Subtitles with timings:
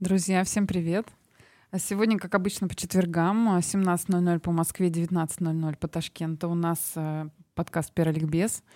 [0.00, 1.06] Друзья, всем привет!
[1.76, 7.92] Сегодня, как обычно, по четвергам, 17.00 по Москве, 19.00 по Ташкенту у нас э, подкаст
[7.92, 8.62] «Пироликбез».
[8.62, 8.70] А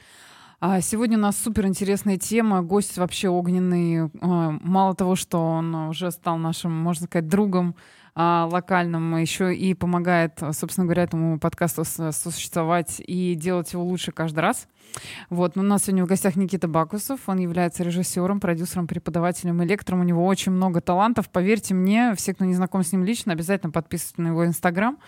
[0.80, 2.62] сегодня у нас супер интересная тема.
[2.62, 4.10] Гость вообще огненный.
[4.20, 7.74] А, мало того, что он уже стал нашим, можно сказать, другом
[8.14, 14.40] а, локальным, еще и помогает, собственно говоря, этому подкасту существовать и делать его лучше каждый
[14.40, 14.68] раз.
[15.28, 17.20] Вот, но у нас сегодня в гостях Никита Бакусов.
[17.26, 20.00] Он является режиссером, продюсером, преподавателем, электром.
[20.00, 21.28] У него очень много талантов.
[21.28, 24.98] Поверьте мне, все, кто не знаком с ним лично, обязательно подписывайтесь на его инстаграм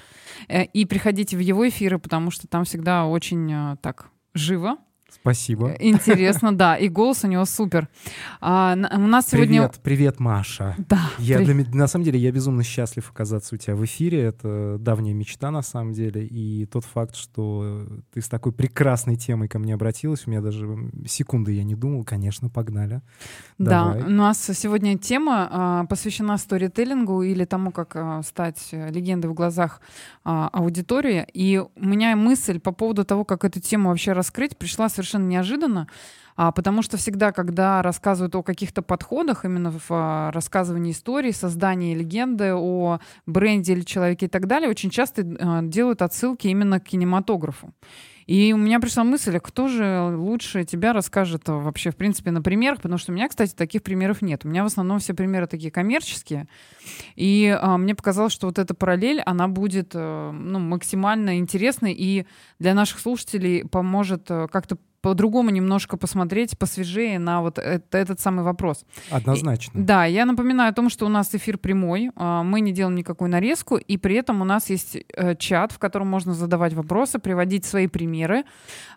[0.49, 4.77] э, и приходите в его эфиры, потому что там всегда очень э, так живо,
[5.09, 5.75] Спасибо.
[5.79, 6.77] Интересно, да.
[6.77, 7.89] И голос у него супер.
[8.41, 9.63] А, у нас сегодня...
[9.63, 10.75] Привет, привет, Маша.
[10.79, 11.01] Да.
[11.19, 11.45] Я при...
[11.45, 14.23] для, на самом деле я безумно счастлив оказаться у тебя в эфире.
[14.23, 16.27] Это давняя мечта на самом деле.
[16.27, 20.67] И тот факт, что ты с такой прекрасной темой ко мне обратилась, у меня даже
[21.07, 22.05] секунды я не думал.
[22.05, 23.01] Конечно, погнали.
[23.59, 24.03] Да, Давай.
[24.03, 29.81] у нас сегодня тема а, посвящена сторителлингу или тому, как а, стать легендой в глазах
[30.25, 31.27] а, аудитории.
[31.33, 35.87] И у меня мысль по поводу того, как эту тему вообще раскрыть, пришла совершенно неожиданно.
[36.37, 41.95] А, потому что всегда, когда рассказывают о каких-то подходах, именно в а, рассказывании истории, создании
[41.95, 46.85] легенды о бренде или человеке и так далее, очень часто а, делают отсылки именно к
[46.85, 47.73] кинематографу.
[48.27, 52.43] И у меня пришла мысль, а кто же лучше тебя расскажет вообще, в принципе, на
[52.43, 54.45] примерах, потому что у меня, кстати, таких примеров нет.
[54.45, 56.49] У меня в основном все примеры такие коммерческие.
[57.15, 62.27] И а, мне показалось, что вот эта параллель, она будет а, ну, максимально интересной и
[62.59, 68.43] для наших слушателей поможет а, как-то по-другому немножко посмотреть, посвежее на вот это, этот самый
[68.45, 68.85] вопрос.
[69.09, 69.79] Однозначно.
[69.79, 72.97] И, да, я напоминаю о том, что у нас эфир прямой, а, мы не делаем
[72.97, 77.21] никакую нарезку, и при этом у нас есть э, чат, в котором можно задавать вопросы,
[77.21, 78.43] приводить свои примеры,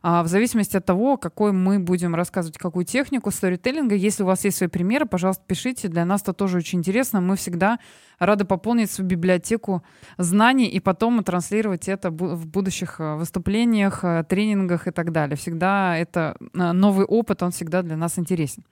[0.02, 3.94] а, в зависимости от того, какой мы будем рассказывать, какую технику сторителлинга.
[3.94, 7.36] Если у вас есть свои примеры, пожалуйста, пишите, для нас это тоже очень интересно, мы
[7.36, 7.78] всегда
[8.20, 9.84] рады пополнить свою библиотеку
[10.18, 15.36] знаний и потом транслировать это в будущих э, выступлениях, э, тренингах и так далее.
[15.36, 18.64] Всегда это э, новый опыт, он всегда для нас интересен.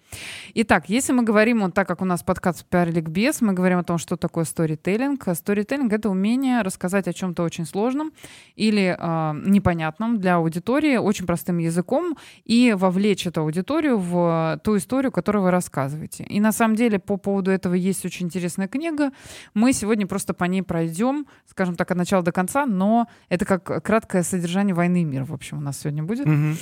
[0.53, 3.83] Итак, если мы говорим, вот так как у нас подкаст PR Ликбез, мы говорим о
[3.83, 5.27] том, что такое сторителлинг.
[5.33, 8.11] Сторителлинг— это умение рассказать о чем-то очень сложном
[8.55, 15.11] или э, непонятном для аудитории, очень простым языком и вовлечь эту аудиторию в ту историю,
[15.11, 16.23] которую вы рассказываете.
[16.23, 19.11] И на самом деле по поводу этого есть очень интересная книга
[19.53, 23.83] мы сегодня просто по ней пройдем, скажем так, от начала до конца, но это как
[23.83, 26.27] краткое содержание «Войны и мира», в общем, у нас сегодня будет.
[26.27, 26.55] Угу.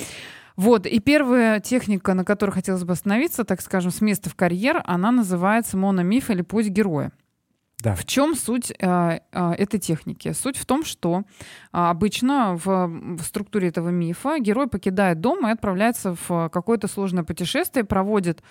[0.56, 4.82] Вот, и первая техника, на которой хотелось бы остановиться, так скажем, с места в карьер,
[4.86, 7.12] она называется мономиф или путь героя.
[7.82, 7.94] Да.
[7.94, 10.32] В чем суть э, э, этой техники?
[10.32, 11.22] Суть в том, что э,
[11.72, 12.86] обычно в,
[13.18, 18.42] в структуре этого мифа герой покидает дом и отправляется в какое-то сложное путешествие, проводит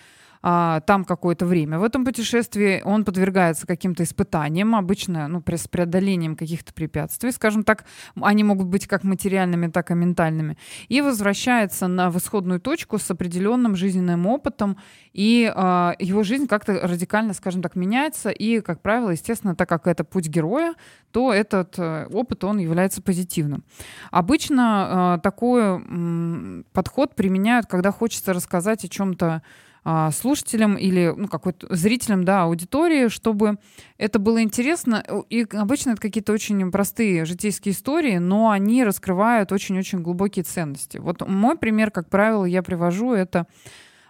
[0.41, 1.79] а, там какое-то время.
[1.79, 7.85] В этом путешествии он подвергается каким-то испытаниям, обычно ну, с преодолением каких-то препятствий, скажем так,
[8.22, 10.57] они могут быть как материальными, так и ментальными,
[10.88, 14.78] и возвращается на в исходную точку с определенным жизненным опытом,
[15.13, 19.88] и а, его жизнь как-то радикально, скажем так, меняется, и, как правило, естественно, так как
[19.88, 20.75] это путь героя,
[21.16, 23.63] то этот э, опыт, он является позитивным.
[24.12, 29.41] Обычно э, такой э, подход применяют, когда хочется рассказать о чем-то
[29.88, 33.59] а, слушателям или ну, какой-то зрителям, да, аудитории, чтобы
[34.00, 35.06] это было интересно.
[35.29, 40.97] И обычно это какие-то очень простые житейские истории, но они раскрывают очень-очень глубокие ценности.
[40.97, 43.46] Вот мой пример, как правило, я привожу, это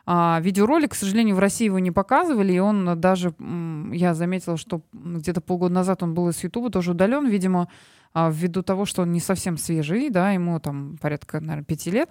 [0.06, 3.34] а, видеоролик, к сожалению, в России его не показывали, и он даже,
[3.92, 7.68] я заметила, что где-то полгода назад он был из Ютуба, тоже удален, видимо,
[8.18, 12.10] а, ввиду того, что он не совсем свежий, да, ему там порядка, наверное, пяти лет.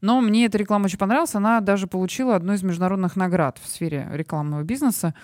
[0.00, 1.36] Но мне эта реклама очень понравилась.
[1.36, 5.14] Она даже получила одну из международных наград в сфере рекламного бизнеса.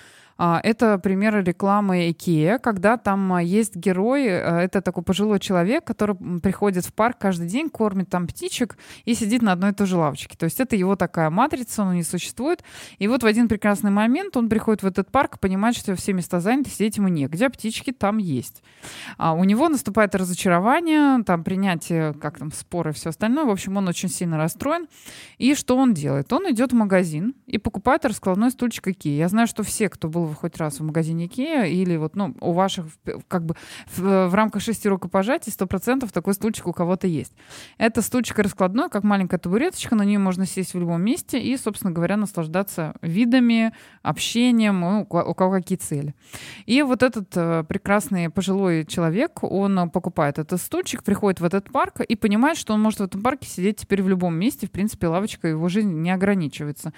[0.43, 5.84] А, это пример рекламы IKEA, когда там а, есть герой, а, это такой пожилой человек,
[5.84, 9.87] который приходит в парк каждый день, кормит там птичек и сидит на одной и той
[9.87, 10.39] же лавочке.
[10.39, 12.65] То есть это его такая матрица, он не существует.
[12.98, 16.41] И вот в один прекрасный момент он приходит в этот парк, понимает, что все места
[16.41, 18.63] заняты, сидеть ему негде, а птички там есть.
[19.19, 23.45] А у него наступает разочарование, там принятие, как там, споры и все остальное.
[23.45, 24.87] В общем, он очень сильно расстроен.
[25.37, 26.33] И что он делает?
[26.33, 29.19] Он идет в магазин и покупает раскладной стульчик IKEA.
[29.19, 32.34] Я знаю, что все, кто был вы хоть раз в магазине Ikea или вот, ну,
[32.41, 32.86] у ваших,
[33.28, 33.54] как бы
[33.86, 37.34] в, в рамках шести рукопожатий сто процентов такой стульчик у кого-то есть.
[37.78, 41.92] Это стульчик раскладной, как маленькая табуреточка, на нее можно сесть в любом месте и, собственно
[41.92, 43.72] говоря, наслаждаться видами,
[44.03, 46.15] общением, ну, у кого какие цели.
[46.66, 52.00] И вот этот э, прекрасный пожилой человек, он покупает этот стульчик, приходит в этот парк
[52.00, 54.66] и понимает, что он может в этом парке сидеть теперь в любом месте.
[54.66, 56.92] В принципе, лавочка его жизнь не ограничивается.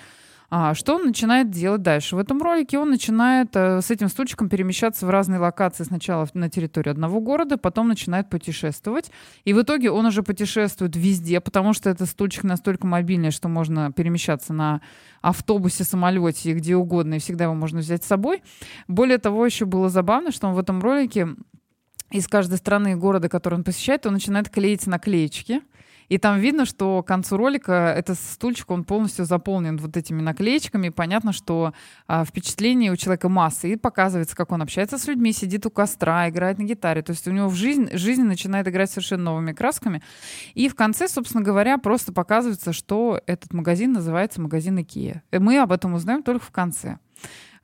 [0.54, 2.14] А, что он начинает делать дальше?
[2.14, 5.82] В этом ролике он начинает э, с этим стульчиком перемещаться в разные локации.
[5.82, 9.10] Сначала на территории одного города, потом начинает путешествовать.
[9.46, 13.92] И в итоге он уже путешествует везде, потому что этот стульчик настолько мобильный, что можно
[13.92, 14.82] перемещаться на
[15.22, 18.42] автобусе, самолете и где угодно, и всегда его можно взять с собой.
[18.88, 21.28] Более того, еще было забавно, что он в этом ролике
[22.10, 25.62] из каждой страны и города, который он посещает, он начинает клеить наклеечки.
[26.12, 30.90] И там видно, что к концу ролика этот стульчик, он полностью заполнен вот этими наклеечками.
[30.90, 31.72] Понятно, что
[32.06, 33.72] а, впечатление у человека массы.
[33.72, 37.00] И показывается, как он общается с людьми, сидит у костра, играет на гитаре.
[37.00, 40.02] То есть у него в жизнь, жизнь начинает играть совершенно новыми красками.
[40.52, 45.22] И в конце, собственно говоря, просто показывается, что этот магазин называется магазин Икея.
[45.30, 46.98] И мы об этом узнаем только в конце.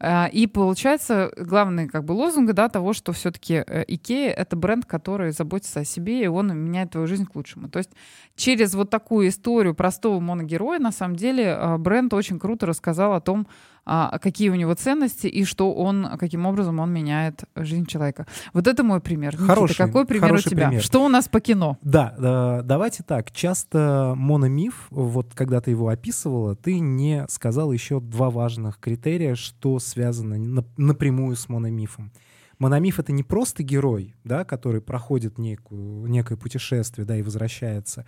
[0.00, 4.86] А, и получается главный как бы лозунг да, того, что все-таки э, Икея— это бренд,
[4.86, 7.68] который заботится о себе, и он меняет твою жизнь к лучшему.
[7.68, 7.90] То есть
[8.36, 13.20] через вот такую историю простого моногероя, на самом деле, а, бренд очень круто рассказал о
[13.20, 13.48] том,
[13.88, 18.26] а, какие у него ценности и что он, каким образом он меняет жизнь человека.
[18.52, 19.34] Вот это мой пример.
[19.34, 20.66] Хороший, Никита, какой пример у тебя?
[20.68, 20.82] Пример.
[20.82, 21.78] Что у нас по кино?
[21.80, 23.32] Да, э, давайте так.
[23.32, 29.78] Часто мономиф, вот когда ты его описывала, ты не сказала еще два важных критерия, что
[29.78, 32.12] связано напрямую с мономифом.
[32.58, 38.04] Мономиф— это не просто герой, да, который проходит некую, некое путешествие да, и возвращается.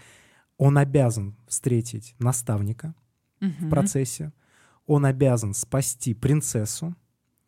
[0.59, 2.95] Он обязан встретить наставника
[3.41, 3.51] угу.
[3.61, 4.33] в процессе
[4.91, 6.97] он обязан спасти принцессу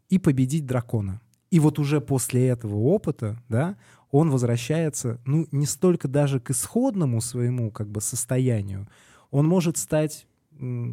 [0.09, 1.21] и победить дракона.
[1.51, 3.77] И вот уже после этого опыта, да,
[4.13, 8.89] он возвращается, ну, не столько даже к исходному своему как бы состоянию,
[9.33, 10.29] он может стать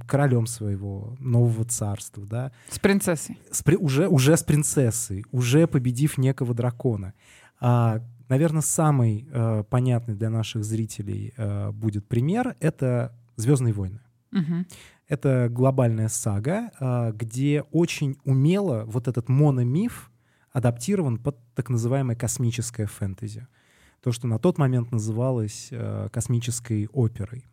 [0.07, 2.52] королем своего нового царства, да.
[2.69, 3.38] С принцессой.
[3.52, 7.13] С, уже, уже с принцессой, уже победив некого дракона.
[7.60, 14.00] А, наверное, самый э, понятный для наших зрителей э, будет пример— это «Звездные войны».
[14.31, 14.66] Угу.
[15.10, 20.12] Это глобальная сага, а, где очень умело вот этот мономиф
[20.52, 23.48] адаптирован под так называемое космическое фэнтези.
[24.02, 27.46] То, что на тот момент называлось э, космической оперой.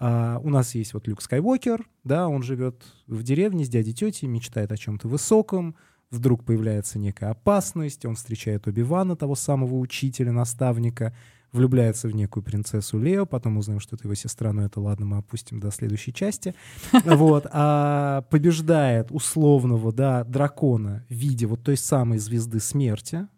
[0.00, 4.26] Uh, у нас есть вот Люк Скайуокер, да, он живет в деревне с дядей тетей,
[4.26, 5.76] мечтает о чем-то высоком,
[6.10, 11.14] вдруг появляется некая опасность, он встречает Оби-Вана, того самого учителя, наставника,
[11.52, 15.18] влюбляется в некую принцессу Лео, потом узнаем, что это его сестра, но это ладно, мы
[15.18, 16.54] опустим до следующей части.
[17.04, 23.28] Вот, а побеждает условного, да, дракона в виде вот той самой звезды смерти,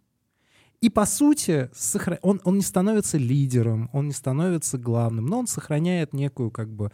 [0.81, 1.70] и по сути,
[2.20, 6.93] он, он не становится лидером, он не становится главным, но он сохраняет некую как бы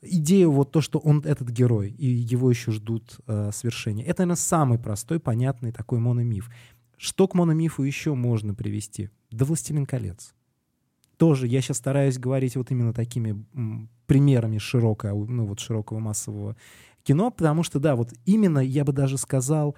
[0.00, 4.04] идею вот то, что он этот герой, и его еще ждут э, свершения.
[4.04, 6.50] Это, наверное, самый простой, понятный такой мономиф.
[6.96, 9.10] Что к мономифу еще можно привести?
[9.30, 10.34] Да «Властелин колец»
[11.18, 13.44] тоже я сейчас стараюсь говорить вот именно такими
[14.06, 16.56] примерами широкого, ну вот широкого массового
[17.02, 19.76] кино, потому что, да, вот именно, я бы даже сказал,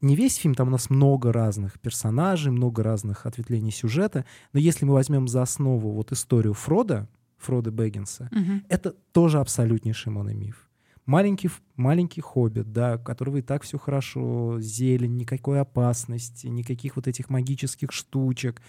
[0.00, 4.84] не весь фильм, там у нас много разных персонажей, много разных ответвлений сюжета, но если
[4.84, 7.08] мы возьмем за основу вот историю Фрода,
[7.38, 8.60] Фрода Бэггинса, угу.
[8.68, 10.68] это тоже абсолютнейший мономиф.
[11.06, 17.06] Маленький, маленький хоббит, да, у которого и так все хорошо, зелень, никакой опасности, никаких вот
[17.06, 18.62] этих магических штучек,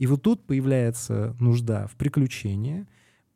[0.00, 2.86] и вот тут появляется нужда в приключении,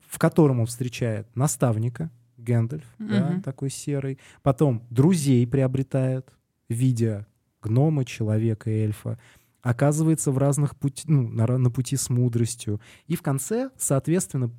[0.00, 3.08] в котором он встречает наставника, Гэндальф, mm-hmm.
[3.08, 6.32] да, такой серый, потом друзей приобретает
[6.70, 7.26] в виде
[7.60, 9.18] гнома, человека, эльфа,
[9.60, 12.80] оказывается в разных пути, ну, на, на пути с мудростью.
[13.08, 14.50] И в конце, соответственно,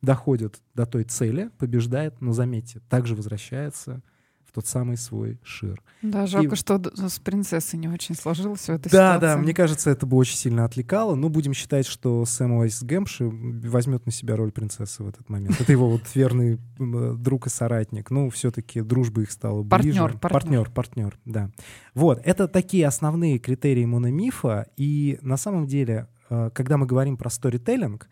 [0.00, 4.00] доходит до той цели, побеждает, но заметьте, также возвращается
[4.48, 5.82] в тот самый свой шир.
[6.00, 6.56] Да, жалко, и...
[6.56, 9.20] что с принцессой не очень сложилось в этой да, ситуации.
[9.20, 13.28] Да, мне кажется, это бы очень сильно отвлекало, но будем считать, что Сэм Уайс Гэмпши
[13.28, 15.60] возьмет на себя роль принцессы в этот момент.
[15.60, 18.10] Это его вот верный друг и соратник.
[18.10, 20.00] Ну, все-таки дружба их стала ближе.
[20.00, 20.70] Партнер, партнер.
[20.70, 21.50] Партнер, да.
[21.94, 27.28] Вот, это такие основные критерии мономифа, и на самом деле, э, когда мы говорим про
[27.28, 28.08] сторителлинг,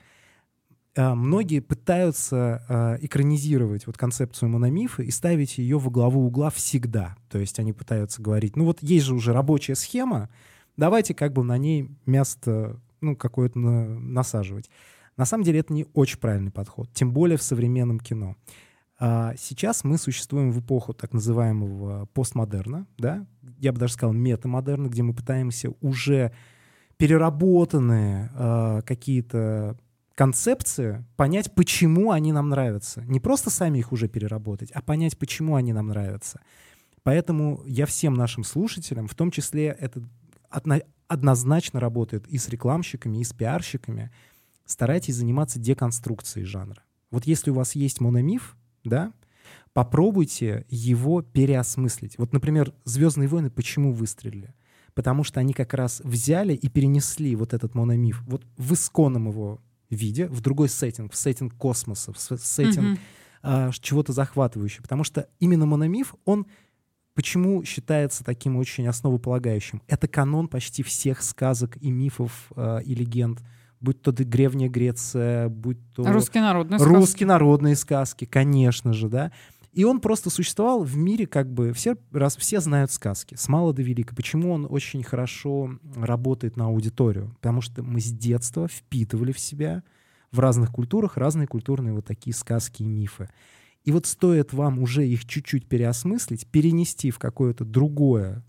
[0.97, 7.17] многие пытаются э, экранизировать вот концепцию мономифа и ставить ее во главу угла всегда.
[7.29, 10.31] То есть они пытаются говорить, ну вот есть же уже рабочая схема,
[10.77, 14.71] давайте как бы на ней место ну, какое-то на, насаживать.
[15.17, 18.37] На самом деле это не очень правильный подход, тем более в современном кино.
[18.99, 23.27] А сейчас мы существуем в эпоху так называемого постмодерна, да,
[23.59, 26.33] я бы даже сказал метамодерна, где мы пытаемся уже
[26.97, 29.77] переработанные э, какие-то
[30.17, 33.03] концепции, понять, почему они нам нравятся.
[33.03, 36.41] Не просто сами их уже переработать, а понять, почему они нам нравятся.
[37.05, 40.03] Поэтому я всем нашим слушателям, в том числе это
[40.49, 44.11] одно, однозначно работает и с рекламщиками, и с пиарщиками.
[44.65, 46.83] Старайтесь заниматься деконструкцией жанра.
[47.11, 49.13] Вот если у вас есть мономиф, да,
[49.75, 52.17] попробуйте его переосмыслить.
[52.17, 54.55] Вот, например, «Звездные войны» почему выстрелили?
[54.95, 59.61] Потому что они как раз взяли и перенесли вот этот мономиф вот в исконном его
[59.95, 63.01] виде, в другой сеттинг, в сеттинг космоса, в сеттинг mm-hmm.
[63.43, 64.83] а, чего-то захватывающего.
[64.83, 66.47] Потому что именно мономиф, он
[67.15, 69.83] почему считается таким очень основополагающим?
[69.87, 73.43] Это канон почти всех сказок и мифов э, и легенд
[73.81, 76.05] будь то древняя Греция, будь то...
[76.05, 76.95] Русские народные сказки.
[76.95, 79.33] Русские народные сказки, конечно же, да.
[79.77, 83.75] И он просто существовал в мире, как бы все, раз, все знают сказки, с мала
[83.75, 84.17] до велика.
[84.17, 87.35] Почему он очень хорошо работает на аудиторию?
[87.35, 89.83] Потому что мы с детства впитывали в себя
[90.33, 93.29] в разных культурах разные культурные вот такие сказки и мифы.
[93.85, 98.43] И вот стоит вам уже их чуть-чуть переосмыслить, перенести в какое-то другое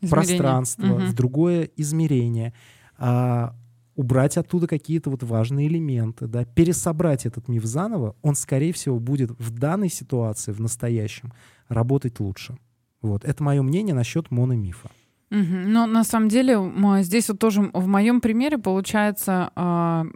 [0.00, 0.10] измерение.
[0.10, 1.04] пространство, угу.
[1.04, 2.54] в другое измерение,
[2.98, 3.54] а,
[3.94, 9.30] убрать оттуда какие-то вот важные элементы, да, пересобрать этот миф заново, он, скорее всего, будет
[9.38, 11.32] в данной ситуации, в настоящем,
[11.68, 12.56] работать лучше.
[13.00, 13.24] Вот.
[13.24, 14.90] Это мое мнение насчет мономифа.
[15.30, 15.56] Угу.
[15.66, 16.58] Но на самом деле
[17.02, 20.06] здесь вот тоже в моем примере получается а,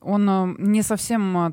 [0.00, 1.52] он а, не совсем а,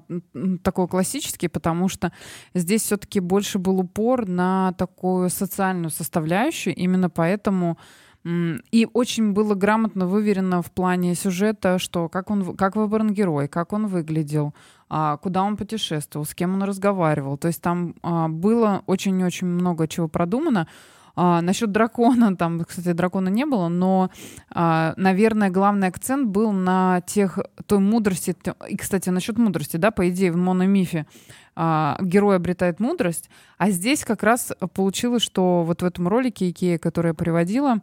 [0.63, 2.11] такой классический, потому что
[2.53, 6.75] здесь все-таки больше был упор на такую социальную составляющую.
[6.75, 7.77] Именно поэтому
[8.25, 13.73] и очень было грамотно выверено в плане сюжета, что как он, как выбран герой, как
[13.73, 14.53] он выглядел,
[14.89, 17.37] а, куда он путешествовал, с кем он разговаривал.
[17.37, 20.67] То есть там а, было очень-очень много чего продумано.
[21.15, 24.09] А, насчет дракона, там, кстати, дракона не было, но,
[24.49, 28.35] а, наверное, главный акцент был на тех, той мудрости.
[28.69, 31.05] И, кстати, насчет мудрости, да, по идее, в мономифе
[31.55, 36.77] а, герой обретает мудрость, а здесь как раз получилось, что вот в этом ролике Икея,
[36.77, 37.79] который я приводила,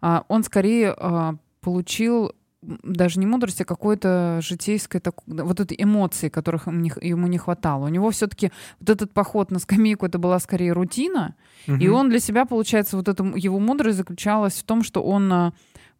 [0.00, 6.28] а, он скорее а, получил даже не мудрость, а какой-то житейской, так, вот этой эмоции,
[6.28, 7.86] которых ему не хватало.
[7.86, 11.36] У него все-таки вот этот поход на скамейку, это была скорее рутина,
[11.68, 11.76] угу.
[11.76, 15.52] и он для себя, получается, вот эта его мудрость заключалась в том, что он а,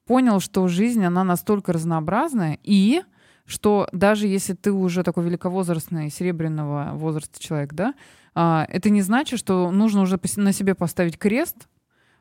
[0.04, 3.02] понял, что жизнь, она настолько разнообразная, и
[3.48, 7.94] что даже если ты уже такой великовозрастный, серебряного возраста человек, да,
[8.34, 11.66] а, это не значит, что нужно уже на себе поставить крест,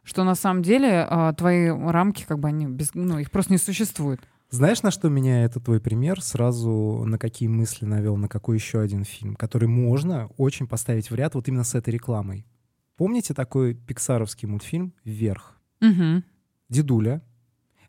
[0.04, 3.58] что на самом деле а, твои рамки, как бы они без, ну, их просто не
[3.58, 4.22] существует.
[4.50, 8.80] Знаешь, на что меня этот твой пример сразу на какие мысли навел, на какой еще
[8.80, 12.48] один фильм, который можно очень поставить в ряд вот именно с этой рекламой.
[12.96, 15.60] Помните такой пиксаровский мультфильм «Вверх»?
[15.82, 16.24] Угу.
[16.70, 17.22] Дедуля,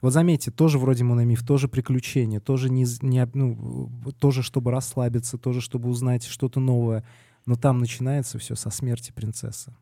[0.00, 5.61] вот заметьте, тоже вроде мономиф, тоже приключение, тоже, не, не, ну, тоже чтобы расслабиться, тоже
[5.61, 7.05] чтобы узнать что-то новое.
[7.47, 9.75] Но там начинается все со смерти принцессы.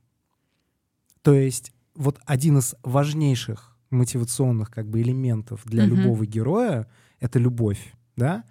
[1.23, 5.89] То есть вот один из важнейших мотивационных как бы элементов для mm-hmm.
[5.89, 6.89] любого героя—
[7.21, 8.45] это любовь, да?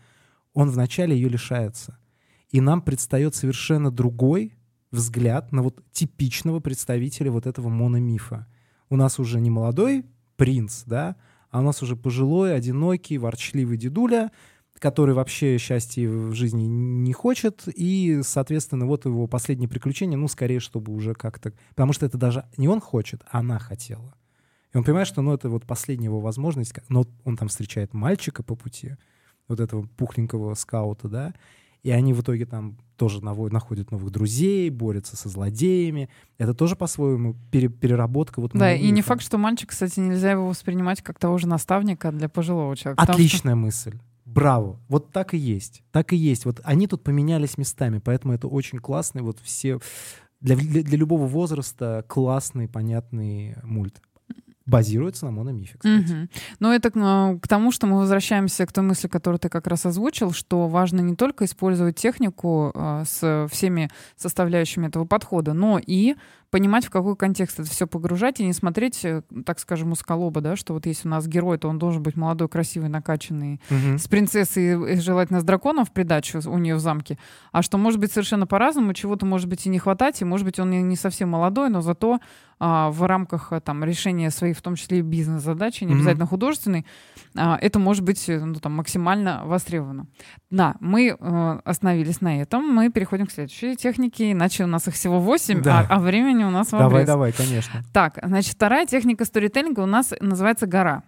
[0.53, 1.97] Он вначале ее лишается.
[2.49, 4.53] И нам предстает совершенно другой
[4.91, 8.47] взгляд на вот типичного представителя вот этого мономифа.
[8.89, 10.05] У нас уже не молодой
[10.35, 11.15] принц, да,
[11.55, 14.29] а у нас уже пожилой, одинокий, ворчливый дедуля,
[14.77, 20.59] который вообще счастья в жизни не хочет, и, соответственно, вот его последнее приключение, ну, скорее,
[20.59, 21.53] чтобы уже как-то...
[21.69, 24.15] Потому что это даже не он хочет, а она хотела.
[24.73, 28.43] И он понимает, что, ну, это вот последняя его возможность, но он там встречает мальчика
[28.43, 28.97] по пути,
[29.47, 31.33] вот этого пухленького скаута, да,
[31.85, 36.09] и они в итоге там тоже находят новых друзей, борются со злодеями.
[36.39, 38.41] Это тоже по-своему пере переработка.
[38.41, 42.11] Вот да, и не факт, что мальчик, кстати, нельзя его воспринимать как того же наставника
[42.11, 43.03] для пожилого человека.
[43.03, 43.61] Отличная что...
[43.61, 43.99] мысль.
[44.25, 44.79] Браво.
[44.87, 45.83] Вот так и есть.
[45.91, 46.45] Так и есть.
[46.45, 49.21] Вот они тут поменялись местами, поэтому это очень классный.
[49.21, 49.79] Вот все
[50.41, 54.01] для, для, для любого возраста классный, понятный мульт
[54.65, 56.11] базируется на мономифе, кстати.
[56.11, 56.29] Угу.
[56.59, 59.85] Но это к, к тому, что мы возвращаемся к той мысли, которую ты как раз
[59.85, 66.15] озвучил, что важно не только использовать технику э, с всеми составляющими этого подхода, но и
[66.55, 70.55] понимать, в какой контекст это все погружать, и не смотреть, э, так скажем, усколоба, да,
[70.55, 73.97] что вот если у нас герой, то он должен быть молодой, красивый, накачанный, угу.
[73.97, 77.17] с принцессой, и желательно с драконом в придачу у нее в замке,
[77.51, 80.57] а что может быть совершенно по-разному, чего-то может быть и не хватать, и может быть
[80.57, 82.21] он не совсем молодой, но зато
[82.57, 86.27] а, в рамках а, там решения своих, в том числе и бизнес-задачи, не обязательно mm-hmm.
[86.27, 86.85] художественной,
[87.35, 90.07] а, это может быть э, ну, там, максимально востребовано.
[90.49, 94.93] Да, мы а, остановились на этом, мы переходим к следующей технике, иначе у нас их
[94.93, 95.81] всего 8, да.
[95.81, 97.83] а, а времени у нас в Давай, давай, конечно.
[97.93, 101.03] Так, значит, вторая техника сторителлинга у нас называется «Гора».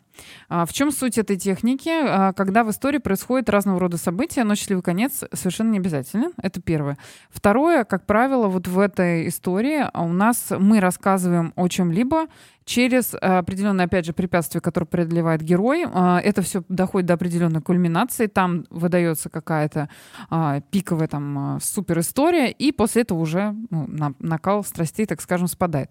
[0.50, 1.90] А, в чем суть этой техники?
[1.90, 6.32] А, когда в истории происходят разного рода события, но счастливый конец совершенно не обязательно.
[6.42, 6.98] Это первое.
[7.30, 12.28] Второе, как правило, вот в этой истории у нас мы рассказываем о чем-либо,
[12.68, 15.86] через определенные, опять же, препятствия, которые преодолевает герой.
[15.92, 19.90] А, это все доходит до определенной кульминации, там выдается какая-то
[20.30, 23.88] а, пиковая там супер история, и после этого уже ну,
[24.20, 25.90] накал страстей, так скажем, спадает.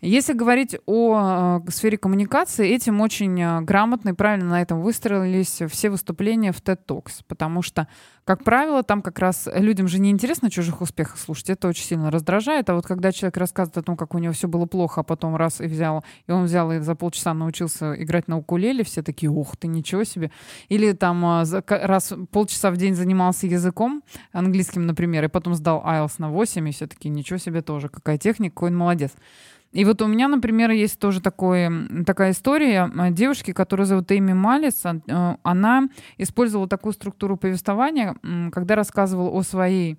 [0.00, 6.50] Если говорить о сфере коммуникации, этим очень грамотно и правильно на этом выстроились все выступления
[6.50, 7.86] в TED Talks, потому что
[8.26, 12.10] как правило, там как раз людям же не интересно чужих успехов слушать, это очень сильно
[12.10, 12.68] раздражает.
[12.68, 15.36] А вот когда человек рассказывает о том, как у него все было плохо, а потом
[15.36, 19.30] раз и взял, и он взял и за полчаса научился играть на укулеле, все такие,
[19.30, 20.32] ух ты, ничего себе.
[20.68, 24.02] Или там а, раз полчаса в день занимался языком,
[24.32, 28.18] английским, например, и потом сдал IELTS на 8, и все таки ничего себе тоже, какая
[28.18, 29.12] техника, какой он молодец.
[29.72, 31.70] И вот у меня, например, есть тоже такое,
[32.06, 34.84] такая история девушки, которая зовут Эми Малис.
[34.84, 38.16] Э, она использовала такую структуру повествования,
[38.52, 39.98] когда рассказывала о своей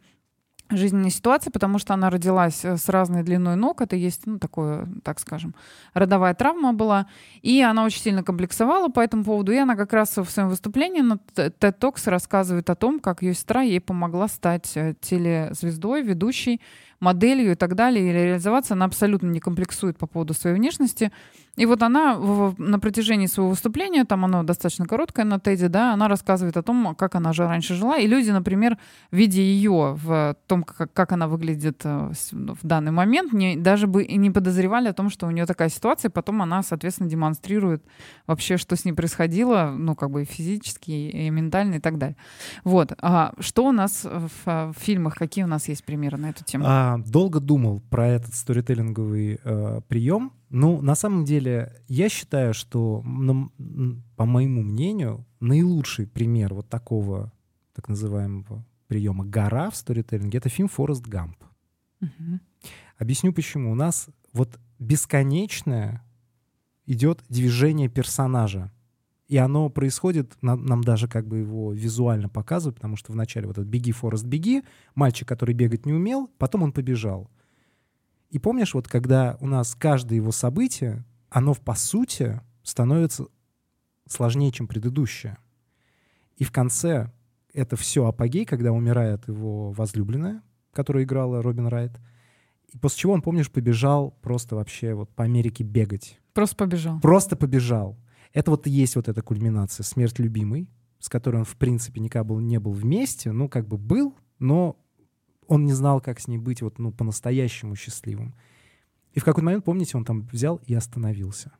[0.69, 3.81] жизненной ситуации, потому что она родилась э, с разной длиной ног.
[3.81, 5.55] Это есть, ну, такое, так скажем,
[5.93, 7.07] родовая травма была.
[7.41, 9.51] И она очень сильно комплексовала по этому поводу.
[9.51, 13.33] И она как раз в своем выступлении на TED Talks рассказывает о том, как ее
[13.33, 16.61] сестра ей помогла стать э, телезвездой, ведущей
[16.99, 21.11] моделью и так далее, или реализоваться, она абсолютно не комплексует по поводу своей внешности.
[21.55, 25.93] И вот она в, на протяжении своего выступления, там оно достаточно короткое на Теди, да,
[25.93, 28.77] она рассказывает о том, как она же раньше жила, и люди, например,
[29.09, 34.03] видя ее в том, как, как она выглядит э, в данный момент, не, даже бы
[34.03, 37.83] и не подозревали о том, что у нее такая ситуация, потом она, соответственно, демонстрирует
[38.27, 42.17] вообще, что с ней происходило, ну, как бы физически, и ментально, и так далее.
[42.63, 42.93] Вот.
[43.01, 46.65] А что у нас в, в фильмах, какие у нас есть примеры на эту тему?
[46.67, 53.03] А, долго думал про этот сторителлинговый э, прием, ну, на самом деле, я считаю, что,
[54.15, 57.33] по моему мнению, наилучший пример вот такого
[57.73, 61.37] так называемого приема «гора» в сторителлинге— это фильм «Форест Гамп».
[62.01, 62.39] Угу.
[62.97, 63.71] Объясню почему.
[63.71, 66.03] У нас вот бесконечное
[66.85, 68.71] идет движение персонажа.
[69.27, 73.69] И оно происходит, нам даже как бы его визуально показывают, потому что вначале вот этот
[73.69, 74.63] «беги, Форест, беги»,
[74.95, 77.29] мальчик, который бегать не умел, потом он побежал.
[78.29, 83.27] И помнишь, вот когда у нас каждое его событие, оно по сути становится
[84.07, 85.37] сложнее, чем предыдущее.
[86.37, 87.11] И в конце
[87.53, 91.99] это все апогей, когда умирает его возлюбленная, которая играла Робин Райт.
[92.71, 96.19] И после чего он, помнишь, побежал просто вообще вот по Америке бегать.
[96.33, 96.99] Просто побежал.
[96.99, 97.97] Просто побежал.
[98.37, 99.83] Это вот и есть вот эта кульминация.
[99.83, 100.69] Смерть любимой,
[100.99, 103.31] с которой он, в принципе, никогда был, не был вместе.
[103.31, 104.77] Ну, как бы был, но
[105.47, 108.35] он не знал, как с ней быть вот, ну, по-настоящему счастливым.
[109.13, 111.51] И в какой-то момент, помните, он там взял и остановился.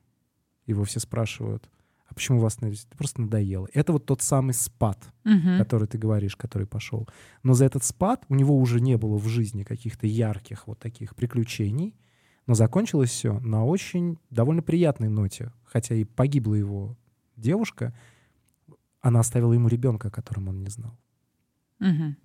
[0.68, 1.68] Его все спрашивают,
[2.06, 2.86] а почему вас остановились?
[2.86, 3.68] Ты просто надоело.
[3.74, 5.58] Это вот тот самый спад, uh-huh.
[5.58, 7.10] который ты говоришь, который пошел.
[7.42, 11.16] Но за этот спад у него уже не было в жизни каких-то ярких вот таких
[11.16, 11.96] приключений,
[12.48, 15.52] но закончилось все на очень довольно приятной ноте.
[15.66, 16.98] Хотя и погибла его
[17.36, 17.94] девушка,
[19.02, 20.98] она оставила ему ребенка, о котором он не знал.
[21.80, 22.16] Uh-huh.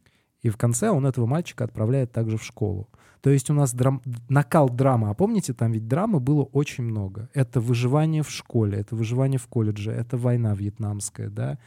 [0.42, 2.88] И в конце он этого мальчика отправляет также в школу.
[3.20, 4.02] То есть у нас драм...
[4.28, 5.11] накал драмы.
[5.11, 7.28] А помните, там ведь драмы было очень много.
[7.35, 11.58] Это выживание в школе, это выживание в колледже, это война вьетнамская, да,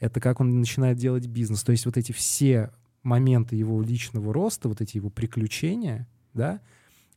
[0.00, 1.62] это как он начинает делать бизнес.
[1.62, 2.72] То есть вот эти все
[3.02, 6.60] моменты его личного роста, вот эти его приключения, да,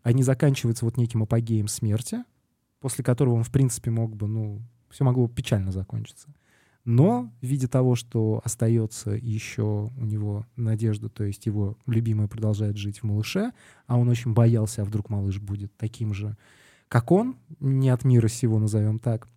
[0.06, 2.24] они заканчиваются вот неким апогеем смерти,
[2.80, 6.32] после которого он, в принципе, мог бы, ну, все могло печально закончиться.
[6.84, 12.78] Но в виде того, что остается еще у него надежда, то есть его любимая продолжает
[12.78, 13.52] жить в малыше,
[13.88, 16.38] а он очень боялся, а вдруг малыш будет таким же,
[16.88, 19.28] как он, не от мира сего, назовем так.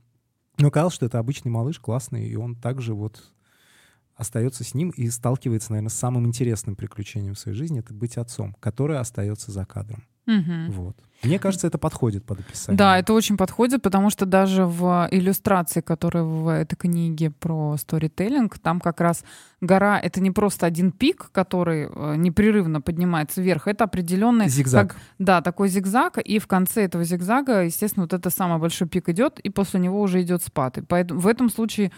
[0.59, 3.25] Но казалось, что это обычный малыш, классный, и он также вот
[4.17, 8.19] остается с ним и сталкивается, наверное, с самым интересным приключением в своей жизни— это быть
[8.19, 10.05] отцом, которое остается за кадром.
[10.29, 10.73] Угу.
[10.73, 10.97] Вот.
[11.25, 12.79] Мне кажется, это подходит под описание.
[12.79, 18.59] Да, это очень подходит, потому что даже в иллюстрации, которая в этой книге про сторителлинг,
[18.61, 19.25] там как раз
[19.61, 24.49] гора— это не просто один пик, который э, непрерывно поднимается вверх, это определенный...
[24.49, 24.91] Зигзаг.
[24.91, 29.09] Как, да, такой зигзаг, и в конце этого зигзага, естественно, вот это самый большой пик
[29.09, 30.79] идет, и после него уже идет спад.
[30.79, 31.91] И поэтому в этом случае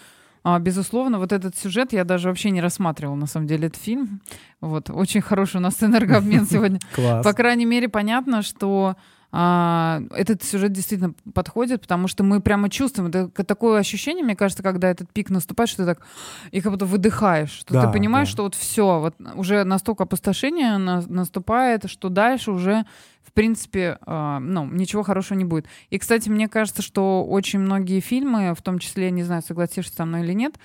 [0.43, 4.21] а, безусловно, вот этот сюжет я даже вообще не рассматривала, на самом деле, этот фильм.
[4.61, 6.79] Вот, очень хороший у нас энергообмен сегодня.
[6.95, 7.25] Класс.
[7.25, 8.97] По крайней мере, понятно, что
[9.33, 14.63] а, этот сюжет действительно подходит, потому что мы прямо чувствуем, это такое ощущение, мне кажется,
[14.63, 16.07] когда этот пик наступает, что ты так
[16.51, 18.33] и как будто выдыхаешь, что да, ты понимаешь, да.
[18.33, 22.85] что вот все, вот уже настолько опустошение на, наступает, что дальше уже
[23.23, 25.67] в принципе, э, ну, ничего хорошего не будет.
[25.91, 30.05] И, кстати, мне кажется, что очень многие фильмы, в том числе, не знаю, согласишься со
[30.05, 30.57] мной или нет,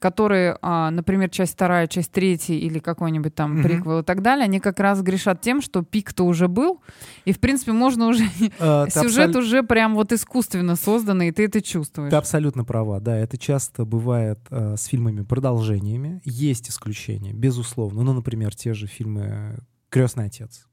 [0.00, 3.62] которые, а, например, часть вторая, часть третья или какой-нибудь там mm-hmm.
[3.62, 6.80] приквел и так далее, они как раз грешат тем, что пик-то уже был,
[7.24, 8.24] и, в принципе, можно уже...
[8.58, 9.42] Uh, сюжет абсол...
[9.42, 12.10] уже прям вот искусственно созданный, и ты это чувствуешь.
[12.10, 13.16] Ты абсолютно права, да.
[13.16, 16.20] Это часто бывает uh, с фильмами-продолжениями.
[16.24, 18.02] Есть исключения, безусловно.
[18.02, 20.66] Ну, например, те же фильмы «Крестный отец».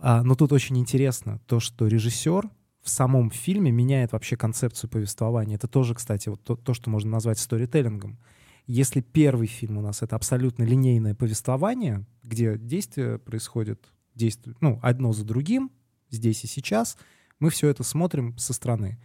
[0.00, 2.50] Uh, но тут очень интересно то, что режиссер
[2.84, 5.56] в самом фильме меняет вообще концепцию повествования.
[5.56, 8.18] Это тоже, кстати, вот то, то что можно назвать сторителлингом.
[8.66, 15.12] Если первый фильм у нас это абсолютно линейное повествование, где действие происходит действие, ну, одно
[15.12, 15.70] за другим,
[16.08, 16.96] здесь и сейчас,
[17.40, 18.98] мы все это смотрим со стороны,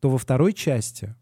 [0.00, 1.14] то во второй части,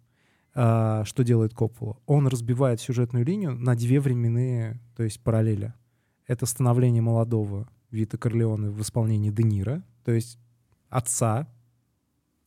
[0.55, 5.73] э, что делает Коппола, он разбивает сюжетную линию на две временные, то есть параллели.
[6.27, 10.39] Это становление молодого Вита Корлеоне в исполнении Де Ниро, то есть
[10.89, 11.49] отца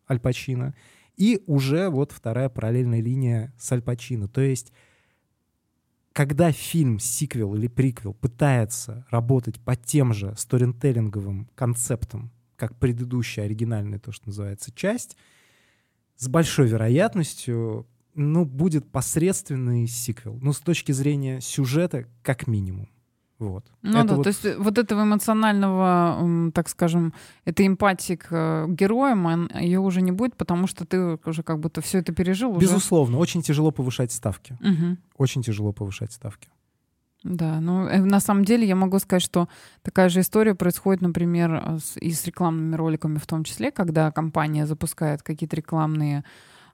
[0.10, 0.75] Аль Пачино,
[1.15, 4.27] и уже вот вторая параллельная линия с Аль Пачино.
[4.27, 4.73] То есть
[6.17, 13.99] когда фильм, сиквел или приквел пытается работать по тем же сторителлинговым концептам, как предыдущая оригинальная,
[13.99, 15.15] то, что называется, часть,
[16.15, 20.39] с большой вероятностью, ну, будет посредственный сиквел.
[20.41, 22.89] Ну, с точки зрения сюжета, как минимум.
[23.39, 23.65] Вот.
[23.84, 24.23] Ну это да, вот...
[24.23, 27.13] то есть э, вот этого эмоционального, так скажем,
[27.45, 31.82] этой эмпатии к э, героям, ее уже не будет, потому что ты уже как будто
[31.82, 32.52] все это пережил.
[32.52, 32.62] Уже...
[32.62, 34.58] Безусловно, очень тяжело повышать ставки.
[34.62, 34.97] Угу.
[35.17, 36.50] Очень тяжело повышать ставки.
[37.23, 39.47] Да, ну э, на самом деле я могу сказать, что
[39.84, 45.21] такая же история происходит, например, и с рекламными роликами в том числе, когда компания запускает
[45.21, 46.23] какие-то рекламные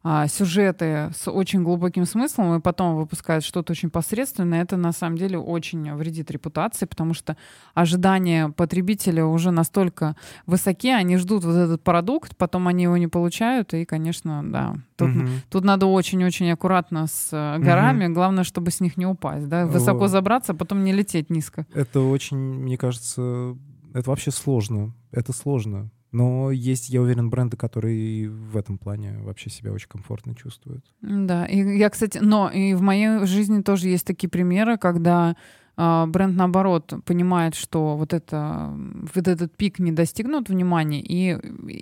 [0.03, 5.17] а, сюжеты с очень глубоким смыслом и потом выпускают что-то очень посредственное, это на самом
[5.17, 7.37] деле очень вредит репутации, потому что
[7.73, 13.73] ожидания потребителя уже настолько высоки, они ждут вот этот продукт, потом они его не получают,
[13.73, 15.27] и, конечно, да, тут, угу.
[15.49, 18.13] тут надо очень-очень аккуратно с э, горами, угу.
[18.13, 21.65] главное, чтобы с них не упасть, да, высоко забраться, а потом не лететь низко.
[21.73, 23.55] Это очень, мне кажется,
[23.93, 25.89] это вообще сложно, это сложно.
[26.13, 30.85] Но есть, я уверен, бренды, которые в этом плане вообще себя очень комфортно чувствуют.
[31.01, 35.35] Да, и я, кстати, но и в моей жизни тоже есть такие примеры, когда
[35.75, 38.71] бренд, наоборот, понимает, что вот, это,
[39.15, 41.37] вот этот пик не достигнут внимания, и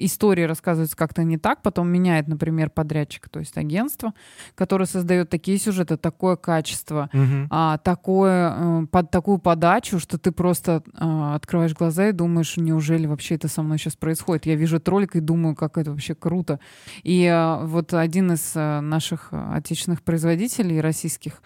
[0.05, 4.13] истории рассказываются как-то не так, потом меняет, например, подрядчик, то есть агентство,
[4.55, 7.47] которое создает такие сюжеты, такое качество, угу.
[7.49, 13.07] а, такое, э, под такую подачу, что ты просто а, открываешь глаза и думаешь, неужели
[13.07, 14.45] вообще это со мной сейчас происходит?
[14.45, 16.59] Я вижу ролик и думаю, как это вообще круто.
[17.03, 21.41] И а, вот один из а, наших отечественных производителей российских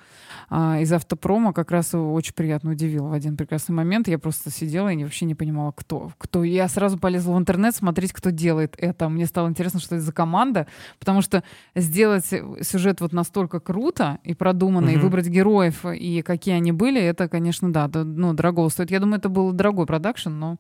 [0.50, 4.08] а, из автопрома как раз очень приятно удивил в один прекрасный момент.
[4.08, 6.12] Я просто сидела и вообще не понимала, кто.
[6.18, 6.44] кто.
[6.44, 9.10] Я сразу полезла в интернет смотреть, кто делает это.
[9.10, 10.68] Мне стало интересно, что это за команда,
[11.00, 11.44] потому что
[11.76, 14.94] сделать сюжет вот настолько круто и продуманно, mm-hmm.
[14.94, 18.92] и выбрать героев, и какие они были, это, конечно, да, ну, дорого стоит.
[18.92, 20.58] Я думаю, это был дорогой продакшн, но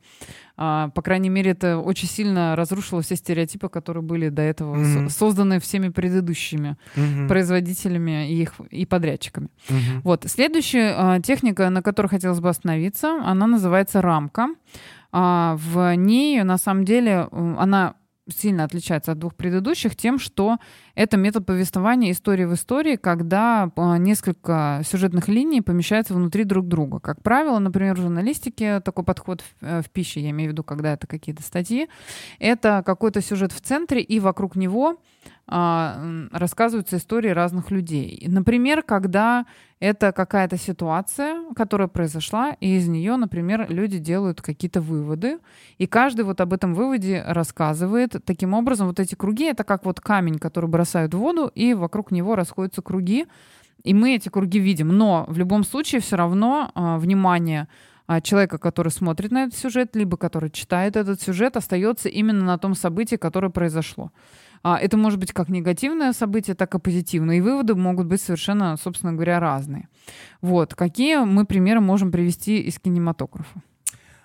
[0.55, 5.09] по крайней мере, это очень сильно разрушило все стереотипы, которые были до этого mm-hmm.
[5.09, 7.27] созданы всеми предыдущими mm-hmm.
[7.27, 9.49] производителями и их и подрядчиками.
[9.67, 10.01] Mm-hmm.
[10.03, 14.47] Вот следующая а, техника, на которой хотелось бы остановиться, она называется рамка.
[15.11, 17.95] А, в ней на самом деле она
[18.27, 20.57] сильно отличается от двух предыдущих тем, что
[20.95, 26.99] это метод повествования истории в истории, когда а, несколько сюжетных линий помещаются внутри друг друга.
[26.99, 30.63] Как правило, например, в журналистике такой подход в, э, в пище, я имею в виду,
[30.63, 31.87] когда это какие-то статьи,
[32.39, 34.97] это какой-то сюжет в центре, и вокруг него
[35.47, 38.25] рассказываются истории разных людей.
[38.27, 39.45] Например, когда
[39.79, 45.37] это какая-то ситуация, которая произошла, и из нее, например, люди делают какие-то выводы,
[45.77, 48.15] и каждый вот об этом выводе рассказывает.
[48.25, 52.11] Таким образом, вот эти круги— это как вот камень, который бросают в воду, и вокруг
[52.11, 53.27] него расходятся круги,
[53.83, 54.87] и мы эти круги видим.
[54.87, 57.67] Но в любом случае все равно а, внимание
[58.07, 62.57] а, человека, который смотрит на этот сюжет, либо который читает этот сюжет, остается именно на
[62.57, 64.11] том событии, которое произошло.
[64.67, 67.35] А, это может быть как негативное событие, так и позитивное.
[67.37, 69.89] И выводы могут быть совершенно, собственно говоря, разные.
[70.41, 70.73] Вот.
[70.73, 73.61] Какие мы примеры можем привести из кинематографа?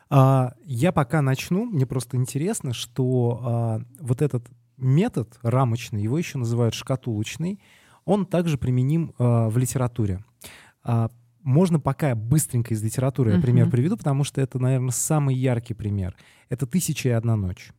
[0.09, 1.66] А, я пока начну.
[1.66, 4.48] Мне просто интересно, что а, вот этот
[4.79, 7.61] метод рамочный, его еще называют шкатулочный,
[8.07, 10.24] он также применим в литературе.
[11.42, 16.16] Можно пока быстренько из литературы я пример приведу, потому что это, наверное, самый яркий пример.
[16.48, 17.72] Это «Тысяча и одна ночь».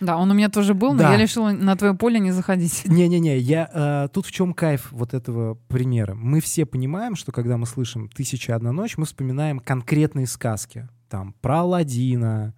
[0.00, 1.12] Да, он у меня тоже был, но да.
[1.12, 2.82] я решила на твое поле не заходить.
[2.86, 6.14] Не-не-не, я э, тут в чем кайф вот этого примера.
[6.14, 10.88] Мы все понимаем, что когда мы слышим «Тысяча одна ночь», мы вспоминаем конкретные сказки.
[11.08, 12.54] Там про Аладдина,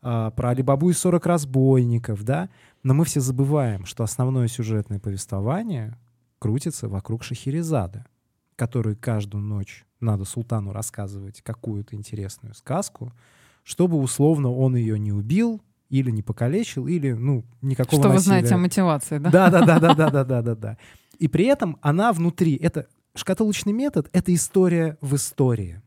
[0.00, 2.48] а, про Алибабу и 40 разбойников, да,
[2.82, 5.98] но мы все забываем, что основное сюжетное повествование
[6.38, 8.04] крутится вокруг Шахерезады,
[8.54, 13.12] который каждую ночь надо султану рассказывать какую-то интересную сказку,
[13.64, 18.14] чтобы условно он ее не убил, или не покалечил, или, ну, никакого Что насилия.
[18.14, 19.30] вы знаете о мотивации, да?
[19.30, 20.78] Да-да-да-да-да-да-да-да.
[21.18, 22.56] И при этом она внутри.
[22.56, 25.82] Это шкатулочный метод— это история в истории.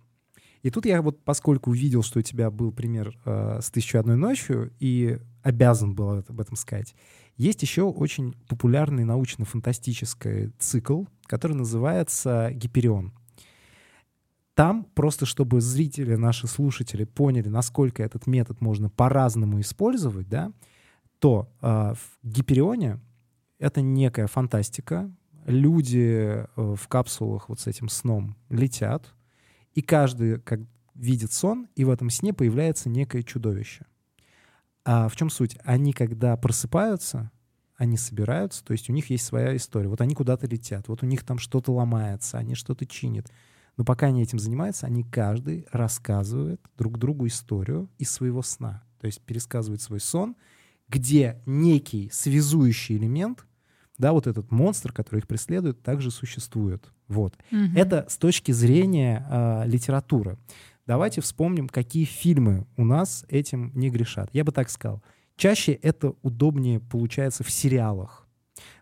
[0.64, 4.16] И тут я вот, поскольку увидел, что у тебя был пример э, с «Тысячу одной
[4.16, 6.94] ночью», и обязан был об этом сказать,
[7.36, 13.14] есть еще очень популярный научно-фантастический цикл, который называется «Гиперион».
[14.54, 20.52] Там просто, чтобы зрители, наши слушатели поняли, насколько этот метод можно по-разному использовать, да,
[21.20, 23.00] то э, в Гиперионе
[23.60, 25.10] это некая фантастика.
[25.46, 29.14] Люди э, в капсулах вот с этим сном летят,
[29.74, 30.60] и каждый как
[30.96, 33.86] видит сон, и в этом сне появляется некое чудовище.
[34.84, 35.58] А в чем суть?
[35.64, 37.32] Они, когда просыпаются,
[37.78, 39.88] они собираются, то есть у них есть своя история.
[39.88, 43.32] Вот они куда-то летят, вот у них там что-то ломается, они что-то чинят.
[43.82, 48.84] Но пока они этим занимаются, они каждый рассказывает друг другу историю из своего сна.
[49.00, 50.36] То есть пересказывает свой сон,
[50.88, 53.44] где некий связующий элемент,
[53.98, 56.94] да, вот этот монстр, который их преследует, также существует.
[57.08, 57.34] Вот.
[57.50, 57.76] Мгм.
[57.76, 60.38] Это с точки зрения э, литературы.
[60.86, 64.30] Давайте вспомним, какие фильмы у нас этим не грешат.
[64.32, 65.02] Я бы так сказал.
[65.38, 68.28] Чаще это удобнее получается в сериалах.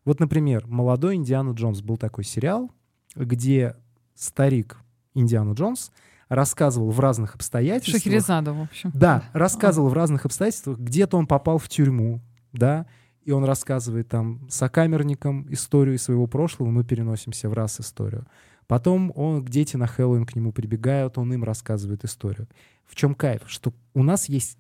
[0.03, 2.69] Вот, например, «Молодой Индиана Джонс» был такой сериал,
[3.15, 3.77] где
[4.13, 5.91] старик Индиана Джонс
[6.27, 8.03] рассказывал в разных обстоятельствах.
[8.03, 8.91] Шахерезада, в общем.
[8.93, 10.77] Да, рассказывал в разных обстоятельствах.
[10.77, 12.21] Где-то он попал в тюрьму,
[12.53, 12.85] да,
[13.23, 18.27] и он рассказывает там сокамерникам историю своего прошлого, мы переносимся в раз историю.
[18.67, 22.47] Потом он, дети на Хэллоуин к нему прибегают, он им рассказывает историю.
[22.85, 23.41] В чем кайф?
[23.47, 24.57] Что у нас есть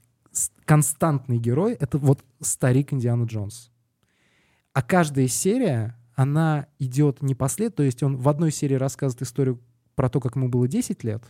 [0.65, 3.71] константный герой, это вот старик Индиана Джонс.
[4.73, 9.59] А каждая серия, она идет не послед, то есть он в одной серии рассказывает историю
[9.99, 11.21] про то, как ему было 10 лет,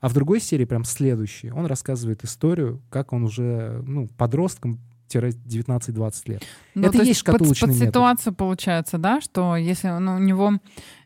[0.00, 6.22] а в другой серии, прям следующей, он рассказывает историю, как он уже, ну, подростком 19-20
[6.24, 6.42] лет.
[6.74, 7.88] Ну, Это есть под- шкатулочный под, метод.
[7.88, 10.54] ситуацию получается, да, что если ну, у него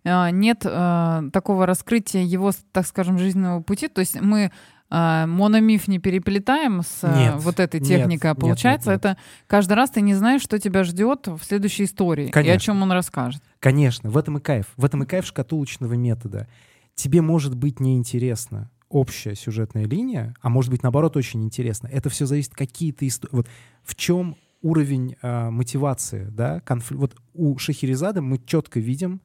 [0.05, 4.53] э, нет э, такого раскрытия его, так скажем, жизненного пути, то есть мы
[4.91, 9.05] э, мономиф не переплетаем с э, Нет, вот этой нет, техникой, а нет, получается нет,
[9.05, 9.13] нет.
[9.13, 12.61] это каждый раз ты не знаешь, что тебя ждет в следующей истории и о Конечно.
[12.61, 13.43] чем он расскажет.
[13.61, 14.67] Конечно, в этом и кайф.
[14.77, 16.49] В этом и кайф шкатулочного метода.
[16.95, 21.89] Тебе может быть неинтересно общая сюжетная линия, а может быть, наоборот, очень интересно.
[21.89, 23.33] Это все зависит какие-то истории.
[23.35, 23.49] Вот
[23.83, 26.61] в чем уровень а, мотивации, да?
[26.61, 29.21] Конфли- Вот у Шахерезады мы четко видим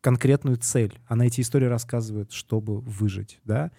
[0.00, 0.98] конкретную цель.
[1.08, 3.70] Она эти истории рассказывает, чтобы выжить, да?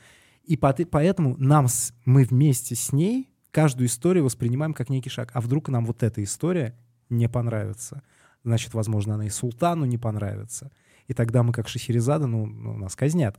[0.50, 5.30] И по- поэтому нам, с- мы вместе с ней каждую историю воспринимаем как некий шаг.
[5.36, 6.76] А вдруг нам вот эта история
[7.10, 8.02] не понравится?
[8.44, 10.72] Значит, возможно, она и султану не понравится.
[11.08, 13.38] И тогда мы, как Шахерезада, ну, ну, нас казнят.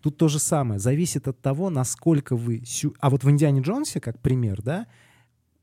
[0.00, 0.78] Тут то же самое.
[0.78, 2.62] Зависит от того, насколько вы...
[2.64, 4.86] сю- А вот в «Индиане Джонсе», как пример, да,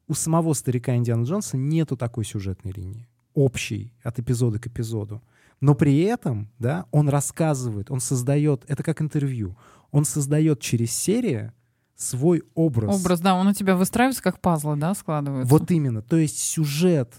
[0.09, 5.21] у самого старика Индиана Джонса нету такой сюжетной линии, общей, от эпизода к эпизоду.
[5.61, 9.55] Но при этом, да, он рассказывает, он создает, это как интервью,
[9.91, 11.53] он создает через серию
[11.95, 12.99] свой образ.
[12.99, 15.51] Образ, да, он у тебя выстраивается как пазлы, да, складывается.
[15.51, 16.01] Вот именно.
[16.01, 17.13] То есть сюжет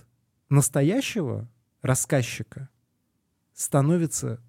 [0.48, 1.48] настоящего
[1.82, 2.68] рассказчика
[3.54, 4.40] становится,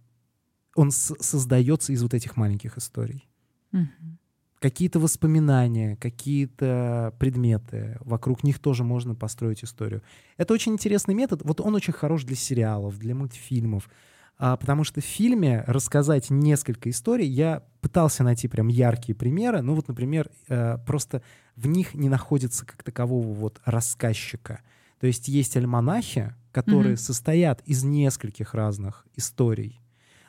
[0.75, 3.29] он создается из вот этих маленьких историй.
[3.71, 4.17] Мгм.
[4.59, 10.01] Какие-то воспоминания, какие-то предметы, вокруг них тоже можно построить историю.
[10.37, 11.41] Это очень интересный метод.
[11.43, 13.89] Вот он очень хорош для сериалов, для мультфильмов.
[14.37, 19.61] А, потому что в фильме рассказать несколько историй, я пытался найти прям яркие примеры.
[19.61, 21.21] Ну вот, например, э, просто
[21.55, 24.61] в них не находится как такового вот рассказчика.
[24.99, 26.97] То есть есть альманахи, которые Мгм.
[26.97, 29.79] состоят из нескольких разных историй.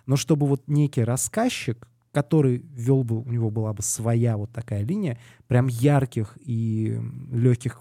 [0.06, 4.82] Но чтобы вот некий рассказчик, который вел бы, у него была бы своя вот такая
[4.84, 7.00] линия, прям ярких и
[7.32, 7.80] легких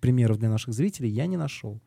[0.00, 1.80] примеров для наших зрителей я не нашел.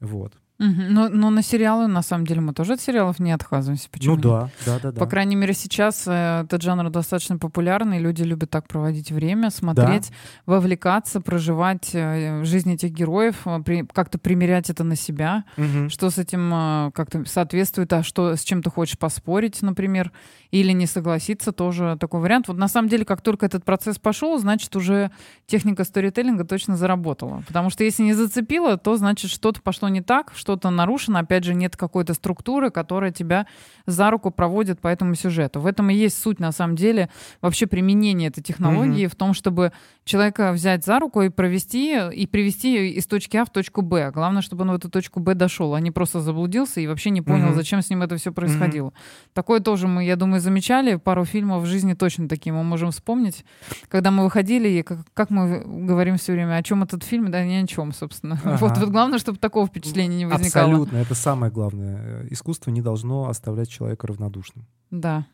[0.00, 0.34] Вот.
[0.58, 0.92] Мгм.
[0.92, 3.88] Но, но на сериалы, на самом деле, мы тоже от сериалов не отказываемся.
[3.90, 4.98] Почему ну да, да, да, да.
[4.98, 10.10] По крайней мере, сейчас э, этот жанр достаточно популярный, люди любят так проводить время, смотреть,
[10.46, 15.90] вовлекаться, проживать э, жизнь этих героев, э, как-то примерять это на себя, Мгм.
[15.90, 20.10] что с этим как-то соответствует, а что с чем ты хочешь поспорить, например,
[20.50, 22.48] или не согласиться, тоже такой вариант.
[22.48, 25.10] Вот на самом деле, как только этот процесс пошел, значит, уже
[25.46, 27.44] техника сторителлинга точно заработала.
[27.46, 31.52] Потому что если не зацепила, то значит, что-то пошло не так, что-то нарушено, опять же,
[31.52, 33.46] нет какой-то структуры, которая тебя
[33.84, 35.60] за руку проводит по этому сюжету.
[35.60, 37.10] В этом и есть суть, на самом деле,
[37.42, 39.10] вообще применения этой технологии mm-hmm.
[39.10, 39.72] в том, чтобы
[40.08, 44.10] человека взять за руку и провести, и привести из точки А в точку Б.
[44.10, 47.22] Главное, чтобы он в эту точку Б дошел, а не просто заблудился и вообще не
[47.22, 47.54] понял, mm-hmm.
[47.54, 48.88] зачем с ним это все происходило.
[48.88, 49.30] Mm-hmm.
[49.34, 50.96] Такое тоже мы, я думаю, замечали.
[50.96, 53.44] Пару фильмов в жизни точно такие мы можем вспомнить.
[53.88, 57.44] Когда мы выходили, и как, как мы говорим все время, о чем этот фильм, да
[57.44, 58.40] ни о чем, собственно.
[58.48, 58.56] Ага.
[58.60, 60.70] Вот, вот главное, чтобы такого впечатления не возникало.
[60.70, 62.26] Абсолютно, это самое главное.
[62.30, 64.64] Искусство не должно оставлять человека равнодушным.
[64.90, 65.26] Да.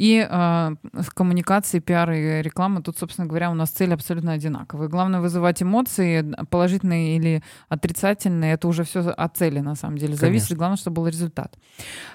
[0.00, 0.76] И э,
[1.14, 4.88] коммуникации, пиар и реклама, тут, собственно говоря, у нас цель абсолютно одинаковая.
[4.88, 10.48] Главное вызывать эмоции, положительные или отрицательные, это уже все от цели, на самом деле, зависит.
[10.48, 10.56] Конечно.
[10.56, 11.58] Главное, чтобы был результат.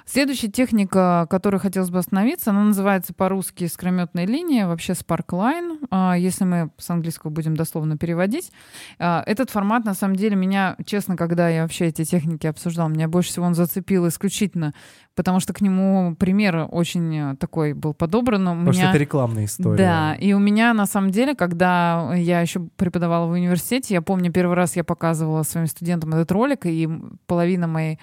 [0.08, 6.44] Следующая техника, которой хотелось бы остановиться, она называется по-русски скрометная линия, вообще Sparkline, э, если
[6.44, 8.52] мы с английского будем дословно переводить.
[8.98, 13.08] Э, этот формат, на самом деле, меня, честно, когда я вообще эти техники обсуждал, меня
[13.08, 14.74] больше всего он зацепил исключительно,
[15.14, 18.42] потому что к нему пример очень такой был подобран.
[18.42, 18.74] У Потому меня...
[18.74, 19.78] что это рекламная история.
[19.78, 24.32] Да, и у меня на самом деле, когда я еще преподавала в университете, я помню,
[24.32, 26.90] первый раз я показывала своим студентам этот ролик, и
[27.28, 28.00] половина моей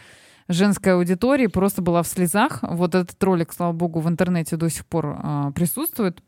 [0.48, 2.58] женской аудитории просто была в слезах.
[2.62, 6.22] Вот этот ролик, слава богу, в интернете до сих пор э, присутствует.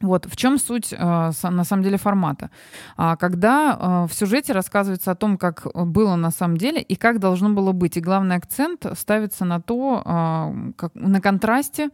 [0.00, 0.96] Вот в чем суть э,
[1.42, 2.50] на самом деле формата.
[2.96, 7.20] А, когда э, в сюжете рассказывается о том, как было на самом деле и как
[7.20, 7.96] должно было быть.
[7.96, 11.90] И главный акцент ставится на то, э, как, на контрасте а,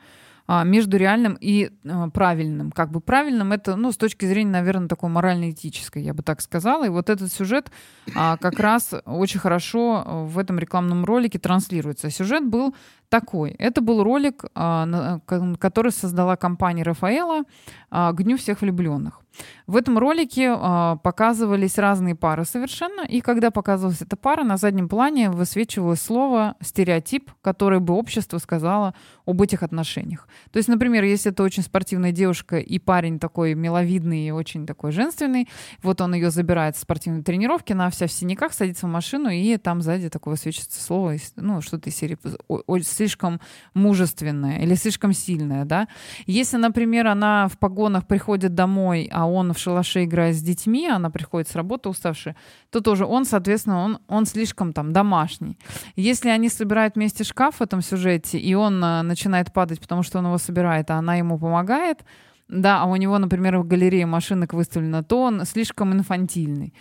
[0.65, 2.73] между реальным и а, правильным.
[2.73, 6.87] Как бы правильным это, ну, с точки зрения, наверное, такой морально-этической, я бы так сказала.
[6.87, 7.71] И вот этот сюжет
[8.17, 12.11] а, как раз очень хорошо в этом рекламном ролике транслируется.
[12.11, 12.75] Сюжет был
[13.11, 13.51] такой.
[13.51, 17.43] Это был ролик, который создала компания Рафаэла
[17.91, 19.21] «К дню всех влюбленных».
[19.67, 24.89] В этом ролике э, показывались разные пары совершенно, и когда показывалась эта пара, на заднем
[24.89, 28.95] плане высвечивалось слово «стереотип», которое бы общество сказало
[29.27, 30.27] об этих отношениях.
[30.51, 34.91] То есть, например, если это очень спортивная девушка и парень такой миловидный и очень такой
[34.91, 35.49] женственный,
[35.83, 39.57] вот он ее забирает с спортивной тренировки, она вся в синяках, садится в машину, и
[39.57, 42.19] там сзади такое высвечивается слово, ну, что-то из серии
[43.01, 43.41] слишком
[43.75, 45.89] мужественное или слишком сильное, да.
[46.27, 51.09] Если, например, она в погонах приходит домой, а он в шалаше играет с детьми, она
[51.11, 52.37] приходит с работы уставшая,
[52.71, 55.57] то тоже он, соответственно, он, он слишком там домашний.
[55.97, 60.19] Если они собирают вместе шкаф в этом сюжете, и он а, начинает падать, потому что
[60.19, 62.05] он его собирает, а она ему помогает,
[62.51, 66.75] да, а у него, например, в галерее машинок выставлено, то он слишком инфантильный.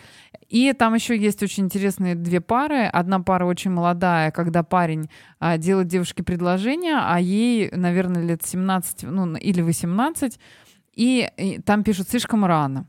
[0.47, 2.85] И там еще есть очень интересные две пары.
[2.85, 9.03] Одна пара очень молодая, когда парень а, делает девушке предложение, а ей, наверное, лет 17
[9.03, 10.39] ну, или 18,
[10.95, 12.87] и, и там пишут слишком рано.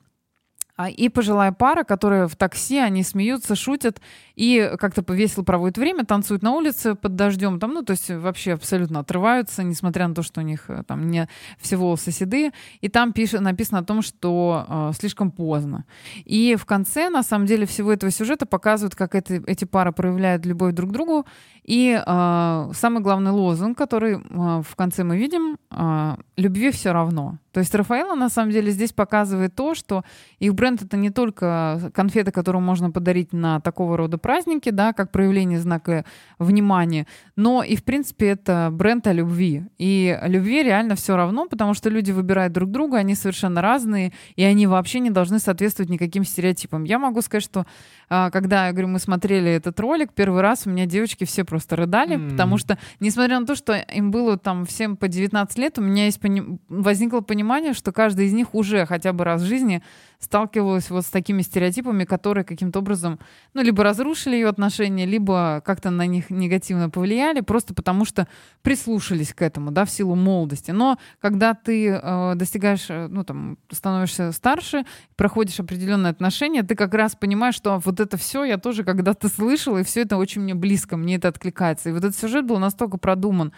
[0.81, 4.01] А, и пожилая пара, которая в такси, они смеются, шутят
[4.35, 8.55] и как-то весело проводят время, танцуют на улице под дождем, там, ну, то есть вообще
[8.55, 12.53] абсолютно отрываются, несмотря на то, что у них э, там не все волосы седые.
[12.81, 15.85] И там пишет, написано о том, что э, слишком поздно.
[16.25, 20.47] И в конце, на самом деле, всего этого сюжета показывают, как это, эти пары проявляют
[20.47, 21.27] любовь друг к другу.
[21.65, 24.19] И э, самый главный лозунг, который э,
[24.67, 27.37] в конце мы видим, э, любви все равно.
[27.53, 30.05] То есть Рафаэла на самом деле здесь показывает то, что
[30.39, 35.11] их бренд это не только конфеты, которые можно подарить на такого рода праздники, да, как
[35.11, 36.05] проявление знака
[36.39, 39.65] внимания, но и в принципе это бренд о любви.
[39.79, 44.45] И любви реально все равно, потому что люди выбирают друг друга, они совершенно разные, и
[44.45, 46.85] они вообще не должны соответствовать никаким стереотипам.
[46.85, 47.67] Я могу сказать, что
[48.11, 52.17] когда, я говорю, мы смотрели этот ролик, первый раз у меня девочки все просто рыдали,
[52.17, 52.31] mm-hmm.
[52.31, 56.07] потому что, несмотря на то, что им было там всем по 19 лет, у меня
[56.07, 56.59] есть пони...
[56.69, 59.83] возникло понимание, что каждый из них уже хотя бы раз в жизни
[60.21, 63.19] сталкивалась вот с такими стереотипами, которые каким-то образом,
[63.55, 68.29] ну, либо разрушили ее отношения, либо как-то на них негативно повлияли, просто потому что
[68.63, 70.71] прислушались к этому, да, в силу молодости.
[70.71, 74.85] Но когда ты э, достигаешь, э, ну, там, становишься старше,
[75.17, 79.79] проходишь определенные отношения, ты как раз понимаешь, что вот это все я тоже когда-то слышала,
[79.79, 81.89] и все это очень мне близко, мне это откликается.
[81.89, 83.53] И вот этот сюжет был настолько продуман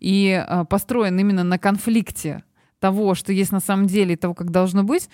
[0.00, 2.42] и э, построен именно на конфликте
[2.80, 5.08] того, что есть на самом деле, и того, как должно быть,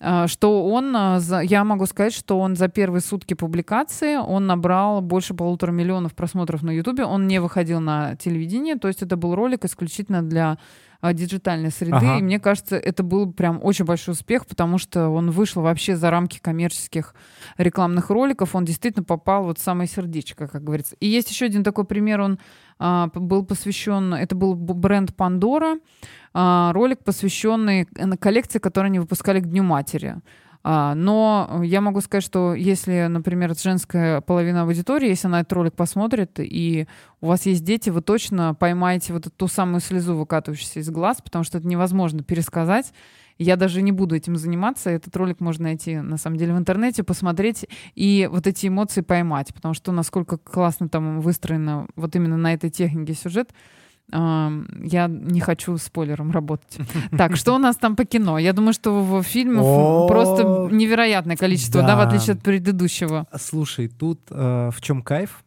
[0.00, 5.00] а, что он, а, я могу сказать, что он за первые сутки публикации, он набрал
[5.00, 9.34] больше полутора миллионов просмотров на Ютубе, он не выходил на телевидение, то есть это был
[9.34, 10.58] ролик исключительно для
[11.04, 11.96] а, диджитальной среды.
[11.96, 12.18] Ага.
[12.18, 16.10] И мне кажется, это был прям очень большой успех, потому что он вышел вообще за
[16.10, 17.16] рамки коммерческих
[17.58, 18.54] рекламных роликов.
[18.54, 20.94] Он действительно попал вот в самое сердечко, как говорится.
[21.00, 22.20] И есть еще один такой пример.
[22.20, 22.38] Он
[23.14, 25.78] был посвящен, это был бренд Pandora,
[26.34, 27.86] а, ролик, посвященный
[28.20, 30.16] коллекции, которую они выпускали к Дню матери.
[30.64, 35.74] А, но я могу сказать, что если, например, женская половина аудитории, если она этот ролик
[35.74, 36.86] посмотрит, и
[37.20, 41.20] у вас есть дети, вы точно поймаете вот эту ту самую слезу, выкатывающуюся из глаз,
[41.22, 42.92] потому что это невозможно пересказать.
[43.38, 44.90] Я даже не буду этим заниматься.
[44.90, 49.52] Этот ролик можно найти, на самом деле, в интернете, посмотреть и вот эти эмоции поймать,
[49.54, 53.52] потому что насколько классно там выстроено вот именно на этой технике сюжет,
[54.10, 56.78] я не хочу спойлером работать.
[57.16, 58.38] Так, что у нас там по кино?
[58.38, 59.60] Я думаю, что в фильме
[60.08, 63.26] просто невероятное количество, да, в отличие от предыдущего.
[63.40, 65.44] Слушай, тут э, в чем кайф?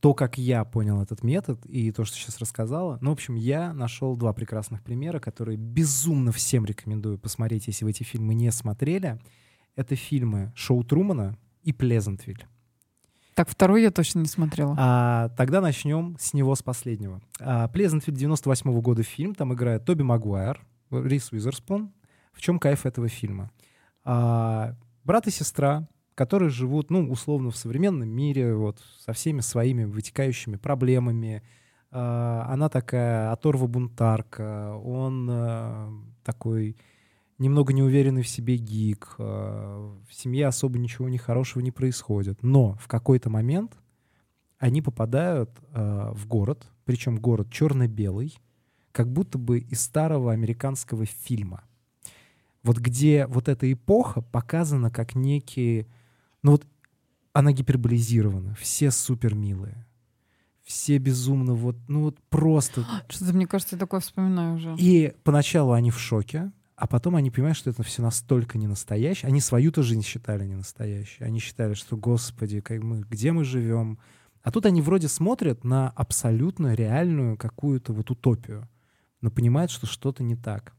[0.00, 2.98] То, как я понял этот метод и то, что сейчас рассказала.
[3.02, 7.90] Ну, в общем, я нашел два прекрасных примера, которые безумно всем рекомендую посмотреть, если вы
[7.90, 9.20] эти фильмы не смотрели.
[9.76, 12.46] Это фильмы «Шоу Трумана» и «Плезантвиль».
[13.34, 14.74] Так, второй я точно не смотрела.
[14.78, 17.20] А, тогда начнем с него, с последнего.
[17.38, 21.92] А, Плезантвиль 98 -го года фильм, там играет Тоби Магуайр, Рис Уизерспун.
[22.32, 23.50] В чем кайф этого фильма?
[24.04, 24.74] А,
[25.04, 30.56] брат и сестра, которые живут, ну, условно, в современном мире, вот, со всеми своими вытекающими
[30.56, 31.42] проблемами.
[31.90, 35.92] А, она такая оторва-бунтарка, он а,
[36.22, 36.76] такой
[37.40, 42.42] немного неуверенный в себе гик, э, в семье особо ничего нехорошего не происходит.
[42.42, 43.78] Но в какой-то момент
[44.58, 48.36] они попадают э, в город, причем город черно-белый,
[48.92, 51.64] как будто бы из старого американского фильма.
[52.62, 55.86] Вот где вот эта эпоха показана как некие...
[56.42, 56.66] Ну вот
[57.32, 59.86] она гиперболизирована, все супер милые.
[60.62, 62.84] Все безумно вот, ну вот просто...
[63.08, 64.74] Что-то, мне кажется, я такое вспоминаю уже.
[64.78, 69.28] И поначалу они в шоке, а потом они понимают, что это все настолько не настоящее.
[69.28, 71.24] Они свою-то жизнь считали не настоящей.
[71.24, 73.98] Они считали, что, господи, как мы, где мы живем.
[74.42, 78.66] А тут они вроде смотрят на абсолютно реальную какую-то вот утопию,
[79.20, 80.74] но понимают, что что-то не так.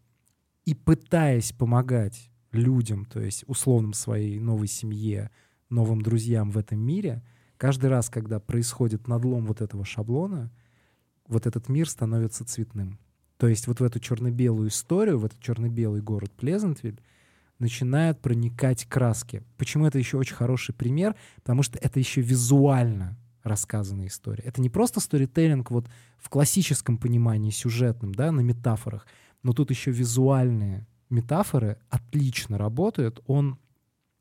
[0.65, 5.29] И пытаясь помогать людям, то есть условным своей новой семье,
[5.71, 7.23] новым друзьям в этом мире,
[7.57, 10.51] каждый раз, когда происходит надлом вот этого шаблона,
[11.27, 12.99] вот этот мир становится цветным.
[13.37, 16.99] То есть вот в эту черно-белую историю, в этот черно-белый город Плезентвиль
[17.57, 19.43] начинают проникать краски.
[19.57, 21.15] Почему это еще очень хороший пример?
[21.37, 24.43] Потому что это еще визуально рассказанная история.
[24.43, 29.07] Это не просто сторителлинг вот в классическом понимании, сюжетном, да, на метафорах,
[29.43, 33.21] но тут еще визуальные метафоры отлично работают.
[33.25, 33.57] Он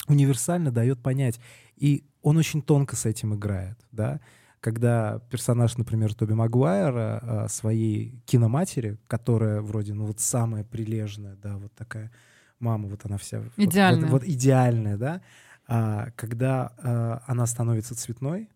[0.08, 1.40] универсально дает понять.
[1.76, 4.20] И он очень тонко с этим играет, да
[4.60, 11.56] когда персонаж, например, Тоби Магуайра а, своей киноматери, которая вроде, ну вот самая прилежная, да,
[11.56, 12.12] вот такая
[12.58, 13.42] мама, вот она вся...
[13.56, 14.08] Идеальная.
[14.08, 15.22] Вот, вот идеальная, да,
[15.66, 18.50] а, когда а, она становится цветной,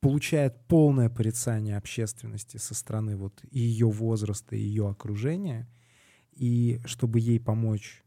[0.00, 5.68] получает полное порицание общественности со стороны вот ее возраста, и ее окружения,
[6.32, 7.99] и чтобы ей помочь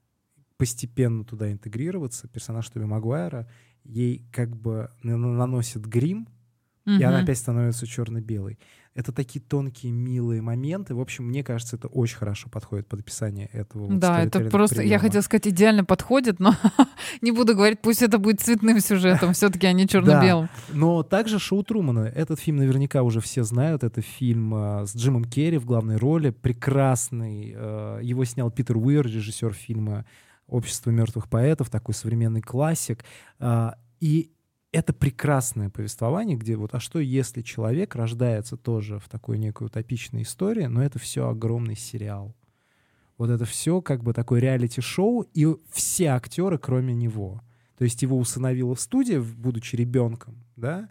[0.64, 3.50] постепенно туда интегрироваться, персонаж Тоби Магуайра
[3.84, 6.30] ей как бы наносит грим,
[6.86, 6.96] Угу.
[6.96, 8.60] И она опять становится черно-белой.
[8.94, 10.94] Это такие тонкие, милые моменты.
[10.94, 13.88] В общем, мне кажется, это очень хорошо подходит под описание этого.
[13.88, 14.92] Вот да, это просто, приема.
[14.92, 16.54] я хотела сказать, идеально подходит, но
[17.22, 20.48] не буду говорить, пусть это будет цветным сюжетом, все-таки, а не черно-белым.
[20.68, 22.02] Да, но также «Шоу Трумана».
[22.02, 23.84] Этот фильм наверняка уже все знают.
[23.84, 26.30] Это фильм э, с Джимом Керри в главной роли.
[26.30, 27.54] Прекрасный.
[27.56, 30.06] Э, его снял Питер Уир, режиссер фильма
[30.48, 33.04] «Общество мертвых поэтов», такой современный классик.
[33.40, 34.32] Э, и
[34.72, 40.24] это прекрасное повествование, где вот, а что если человек рождается тоже в такой некой утопичной
[40.24, 42.36] истории, но это все огромный сериал.
[43.18, 47.42] Вот это все как бы такое реалити-шоу, и все актеры, кроме него.
[47.78, 50.90] То есть его усыновила в студии, будучи ребенком, да,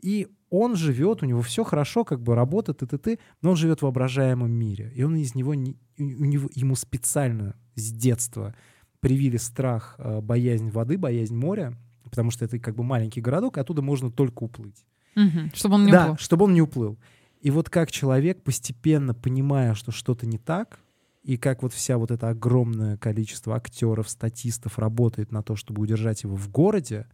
[0.00, 3.56] и он живет, у него все хорошо, как бы работа, ты, ты, ты, но он
[3.56, 8.54] живет в воображаемом мире, и он из него, не, у него, ему специально с детства
[9.02, 13.60] привили страх, э, боязнь воды, боязнь моря, потому что это как бы маленький городок, и
[13.60, 14.86] оттуда можно только уплыть.
[15.16, 16.16] Угу, чтобы он не да, уплыл.
[16.18, 16.98] чтобы он не уплыл.
[17.40, 20.78] И вот как человек, постепенно понимая, что что-то не так,
[21.24, 26.22] и как вот вся вот это огромное количество актеров, статистов работает на то, чтобы удержать
[26.22, 27.06] его в городе,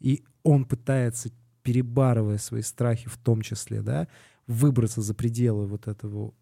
[0.00, 1.30] и он пытается,
[1.62, 4.06] перебарывая свои страхи в том числе, да,
[4.46, 6.34] выбраться за пределы вот этого,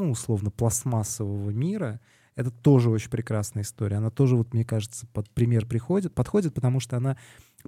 [0.00, 2.00] ну, условно, пластмассового мира—
[2.34, 3.96] это тоже очень прекрасная история.
[3.96, 7.16] Она тоже, вот, мне кажется, под пример приходит, подходит, потому что она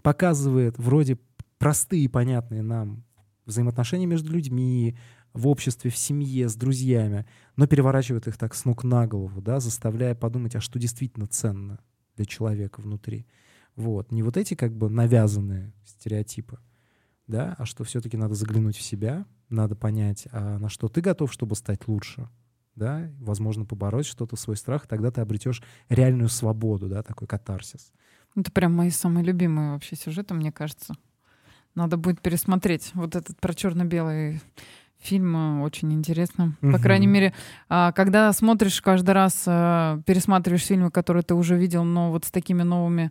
[0.03, 1.19] показывает вроде
[1.59, 3.05] простые, понятные нам
[3.45, 4.97] взаимоотношения между людьми,
[5.33, 7.27] в обществе, в семье, с друзьями,
[7.57, 11.79] но переворачивает их так с ног на голову, да, заставляя подумать, а что действительно ценно
[12.17, 13.27] для человека внутри.
[13.75, 14.13] Вот.
[14.13, 16.59] Не вот эти как бы навязанные стереотипы,
[17.27, 21.33] да, а что все-таки надо заглянуть в себя, надо понять, а на что ты готов,
[21.33, 22.29] чтобы стать лучше,
[22.75, 27.93] да, возможно, побороть что-то, свой страх, тогда ты обретешь реальную свободу, да, такой катарсис.
[28.35, 30.95] Это прям мои самые любимые вообще сюжеты, мне кажется.
[31.75, 34.41] Надо будет пересмотреть вот этот про черно-белый
[35.03, 36.57] фильм э, очень интересно.
[36.63, 36.73] Угу.
[36.73, 37.35] По крайней мере,
[37.69, 42.31] а, когда смотришь каждый раз, э, пересматриваешь фильмы, которые ты уже видел, но вот с
[42.31, 43.11] такими новыми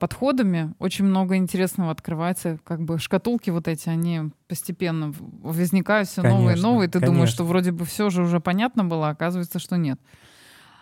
[0.00, 2.58] подходами, очень много интересного открывается.
[2.64, 6.88] Как бы шкатулки вот эти, они постепенно возникают все конечно, новые и новые.
[6.88, 7.14] Ты конечно.
[7.14, 9.98] думаешь, что вроде бы все же уже понятно было, а оказывается, что нет.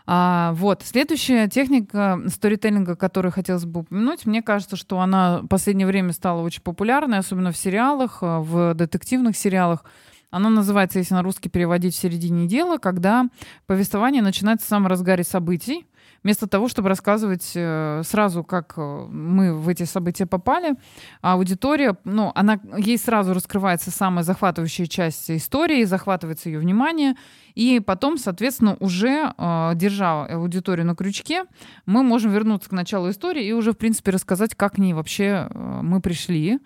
[0.07, 0.82] А, вот.
[0.82, 6.41] Следующая техника сторителлинга, которую хотелось бы упомянуть, мне кажется, что она в последнее время стала
[6.41, 9.84] очень популярной, особенно в сериалах, э, в детективных сериалах.
[10.30, 13.26] Она называется, если на русский переводить, в середине дела, когда
[13.66, 15.86] повествование начинается в самом разгаре событий,
[16.22, 20.74] вместо того, чтобы рассказывать э, сразу, как э, мы в эти события попали,
[21.20, 27.14] аудитория, ну, она, ей сразу раскрывается самая захватывающая часть истории, захватывается ее внимание,
[27.54, 31.44] и потом, соответственно, уже э, держа аудиторию на крючке,
[31.86, 35.48] мы можем вернуться к началу истории и уже, в принципе, рассказать, как к ней вообще
[35.54, 36.60] мы пришли.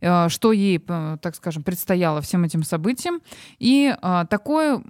[0.00, 3.20] Э, что ей, э, так скажем, предстояло всем этим событиям.
[3.58, 4.80] И э, такой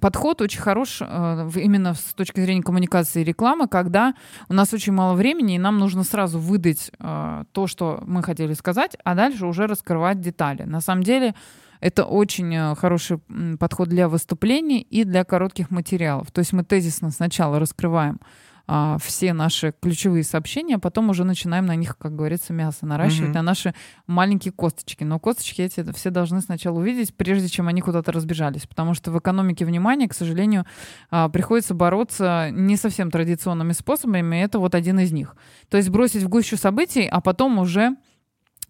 [0.00, 4.14] подход очень хорош именно с точки зрения коммуникации и рекламы, когда
[4.48, 8.96] у нас очень мало времени, и нам нужно сразу выдать то, что мы хотели сказать,
[9.04, 10.62] а дальше уже раскрывать детали.
[10.62, 11.34] На самом деле,
[11.80, 13.18] это очень хороший
[13.58, 16.30] подход для выступлений и для коротких материалов.
[16.30, 18.20] То есть мы тезисно сначала раскрываем
[18.66, 23.30] а, все наши ключевые сообщения, а потом уже начинаем на них, как говорится, мясо наращивать,
[23.30, 23.34] mm-hmm.
[23.34, 23.74] на наши
[24.06, 25.04] маленькие косточки.
[25.04, 28.66] Но косточки эти все должны сначала увидеть, прежде чем они куда-то разбежались.
[28.66, 30.64] Потому что в экономике внимания, к сожалению,
[31.10, 35.36] а, приходится бороться не совсем традиционными способами, и это вот один из них.
[35.68, 37.96] То есть бросить в гущу событий, а потом уже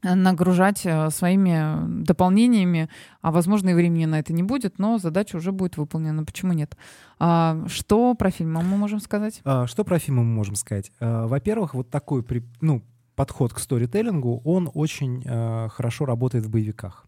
[0.04, 2.88] нагружать э, своими дополнениями,
[3.22, 6.24] а возможно и времени на это не будет, но задача уже будет выполнена.
[6.24, 6.76] Почему нет?
[7.18, 9.40] А, что про фильм мы можем сказать?
[9.44, 10.92] А, что про фильм мы можем сказать?
[11.00, 12.24] А, во-первых, вот такой
[12.60, 12.82] ну,
[13.16, 15.22] подход к сторителлингу, он очень
[15.70, 17.06] хорошо работает в боевиках,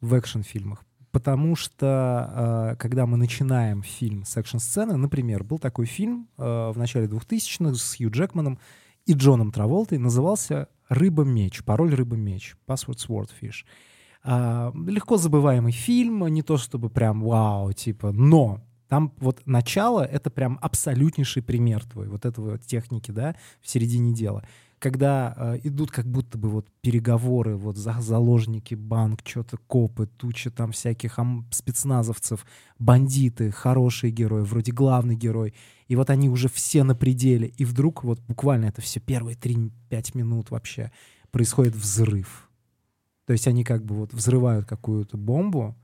[0.00, 0.84] в экшн-фильмах.
[1.10, 7.74] Потому что, когда мы начинаем фильм с экшн-сцены, например, был такой фильм в начале 2000-х
[7.74, 8.58] с Хью Джекманом
[9.06, 13.64] и Джоном Траволтой, назывался «Рыба-меч», пароль «Рыба-меч», password swordfish.
[14.22, 20.30] А, легко забываемый фильм, не то чтобы прям вау, типа, но там вот начало— это
[20.30, 24.44] прям абсолютнейший пример твой, вот этого вот техники, да, в середине дела.
[24.78, 30.50] Когда э, идут как будто бы вот переговоры, вот за заложники, банк, что-то копы, туча
[30.50, 32.46] там всяких ам, спецназовцев,
[32.78, 35.52] бандиты, хорошие герои, вроде главный герой.
[35.88, 37.48] И вот они уже все на пределе.
[37.56, 39.70] И вдруг вот буквально это все первые 3-5
[40.14, 40.92] минут вообще
[41.30, 42.48] происходит взрыв.
[43.26, 45.76] То есть они как бы вот взрывают какую-то бомбу,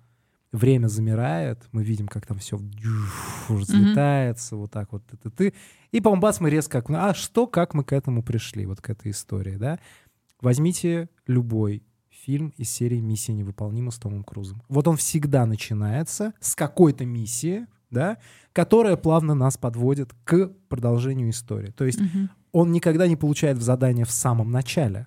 [0.52, 2.58] время замирает, мы видим, как там все
[3.48, 4.58] разлетается, mm-hmm.
[4.58, 5.54] вот так вот, ты, ты,
[5.90, 9.10] и по бац, мы резко, а что, как мы к этому пришли, вот к этой
[9.10, 9.78] истории, да?
[10.40, 14.62] Возьмите любой фильм из серии «Миссия невыполнима» с Томом Крузом.
[14.68, 18.18] Вот он всегда начинается с какой-то миссии, да,
[18.52, 21.70] которая плавно нас подводит к продолжению истории.
[21.70, 22.28] То есть mm-hmm.
[22.52, 25.06] он никогда не получает в задание в самом начале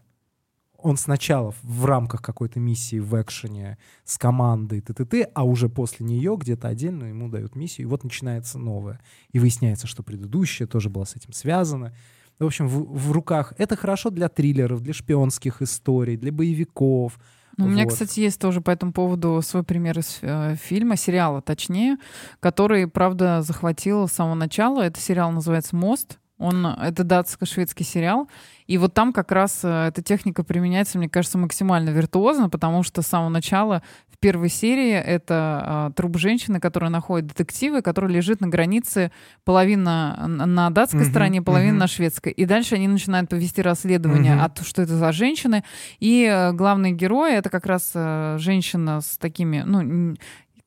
[0.78, 6.38] он сначала в рамках какой-то миссии в экшене с командой т-т-т, а уже после нее
[6.40, 9.02] где-то отдельно ему дают миссию, и вот начинается новое.
[9.32, 11.94] И выясняется, что предыдущая тоже была с этим связана.
[12.40, 17.20] В общем, в, в руках это хорошо для триллеров, для шпионских историй, для боевиков.
[17.58, 17.72] Ну, вот.
[17.72, 21.98] У меня, кстати, есть тоже по этому поводу свой пример из э, фильма, сериала точнее,
[22.40, 24.82] который, правда, захватил с самого начала.
[24.82, 26.20] Это сериал называется «Мост».
[26.38, 28.30] Он, это датско-шведский сериал.
[28.68, 33.02] И вот там как раз э, эта техника применяется, мне кажется, максимально виртуозно, потому что
[33.02, 33.82] с самого начала
[34.12, 39.12] в первой серии это э, труп женщины, которая находит детективы, который лежит на границе
[39.46, 41.80] половина на датской uh-huh, стороне, половина uh-huh.
[41.80, 42.32] на шведской.
[42.32, 44.46] И дальше они начинают повести расследование, uh-huh.
[44.46, 45.64] от что это за женщины.
[46.00, 50.16] И э, главный герой это как раз э, женщина с такими, ну,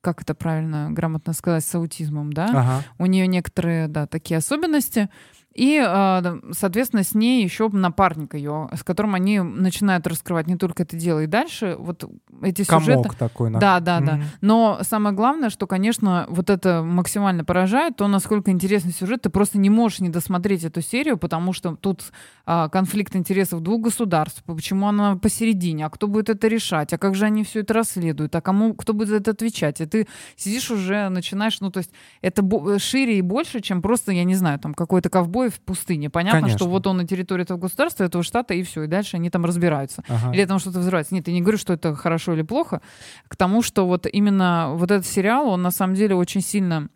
[0.01, 2.47] как это правильно, грамотно сказать, с аутизмом, да?
[2.47, 2.85] Ага.
[2.99, 5.11] У нее некоторые, да, такие особенности.
[5.55, 10.85] И, а, соответственно, с ней еще напарник ее, с которым они начинают раскрывать не только
[10.85, 11.25] это дело.
[11.25, 12.09] И дальше вот
[12.43, 13.09] эти Комок сюжеты...
[13.19, 13.51] такой.
[13.51, 14.05] Да, да, mm-hmm.
[14.05, 14.21] да.
[14.41, 19.23] Но самое главное, что, конечно, вот это максимально поражает, то, насколько интересный сюжет.
[19.23, 22.05] Ты просто не можешь не досмотреть эту серию, потому что тут
[22.47, 24.45] а, конфликт интересов двух государств.
[24.47, 25.87] Почему она посередине?
[25.87, 26.93] А кто будет это решать?
[26.93, 28.37] А как же они все это расследуют?
[28.37, 29.81] А кому кто будет за это отвечать?
[29.81, 31.61] И ты сидишь уже, начинаешь...
[31.61, 31.91] Ну, то есть
[32.23, 32.45] это
[32.79, 36.11] шире и больше, чем просто, я не знаю, там какой-то ковбой ковбой в пустыне.
[36.11, 36.59] Понятно, Конечно.
[36.59, 39.45] что вот он на территории этого государства, этого штата, и все, и дальше они там
[39.45, 40.03] разбираются.
[40.09, 40.35] Ага.
[40.35, 41.15] Или там что-то взрывается.
[41.15, 42.81] Нет, я не говорю, что это хорошо или плохо,
[43.29, 46.89] к тому, что вот именно вот этот сериал, он на самом деле очень сильно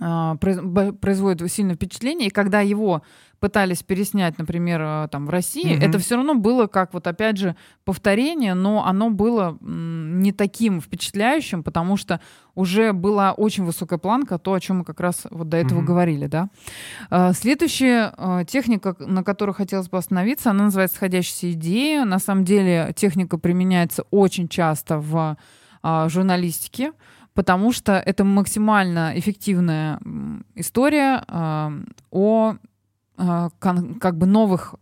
[0.00, 3.02] а, производит сильное впечатление, и когда его
[3.40, 5.88] пытались переснять, например, а, там в России, mm-hmm.
[5.88, 11.62] это все равно было как вот опять же повторение, но оно было не таким впечатляющим,
[11.62, 12.20] потому что
[12.54, 15.84] уже была очень высокая планка, то, о чем мы как раз вот до этого mm-hmm.
[15.84, 16.50] говорили, да.
[17.08, 22.04] А, следующая техника, на которой хотелось бы остановиться, она называется «сходящаяся идея».
[22.04, 25.36] На самом деле техника применяется очень часто в
[26.08, 26.92] журналистике
[27.34, 29.98] потому что это максимально эффективная
[30.54, 31.70] история э,
[32.10, 32.56] о э,
[33.58, 34.74] как бы новых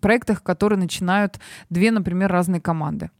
[0.00, 1.40] проектах, которые начинают
[1.70, 3.10] две, например, разные команды.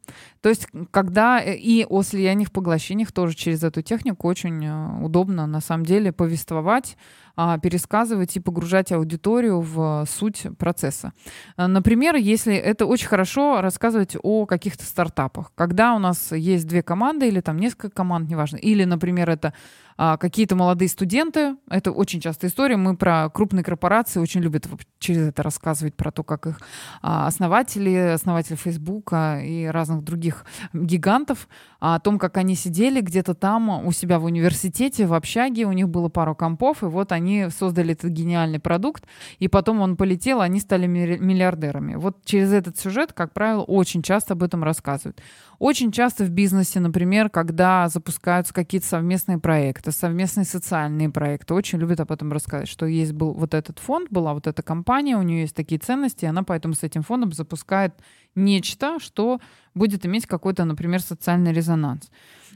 [0.40, 5.46] То есть, когда э, и о слияниях, поглощениях тоже через эту технику очень э, удобно,
[5.46, 6.96] на самом деле, повествовать,
[7.34, 11.12] а, пересказывать и погружать аудиторию в суть процесса.
[11.56, 15.52] Э, например, если это очень хорошо рассказывать о каких-то стартапах.
[15.54, 18.56] Когда у нас есть две команды или там несколько команд, неважно.
[18.56, 19.52] Или, например, это
[19.96, 21.56] а, какие-то молодые студенты.
[21.68, 22.76] Это очень частая история.
[22.76, 24.66] Мы про крупные корпорации очень любят
[24.98, 26.60] через это рассказывать, про то, как их
[27.02, 33.86] а, основатели, основатели Фейсбука и разных других гигантов, о том, как они сидели где-то там
[33.86, 37.92] у себя в университете, в общаге, у них было пару компов, и вот они создали
[37.92, 39.04] этот гениальный продукт,
[39.38, 41.94] и потом он полетел, они стали миллиардерами.
[41.96, 45.20] Вот через этот сюжет, как правило, очень часто об этом рассказывают.
[45.58, 52.00] Очень часто в бизнесе, например, когда запускаются какие-то совместные проекты, совместные социальные проекты, очень любят
[52.00, 55.42] об этом рассказать, что есть был вот этот фонд, была вот эта компания, у нее
[55.42, 57.94] есть такие ценности, и она поэтому с этим фондом запускает
[58.34, 59.40] нечто, что
[59.74, 62.10] будет иметь какой-то, например, социальный резонанс.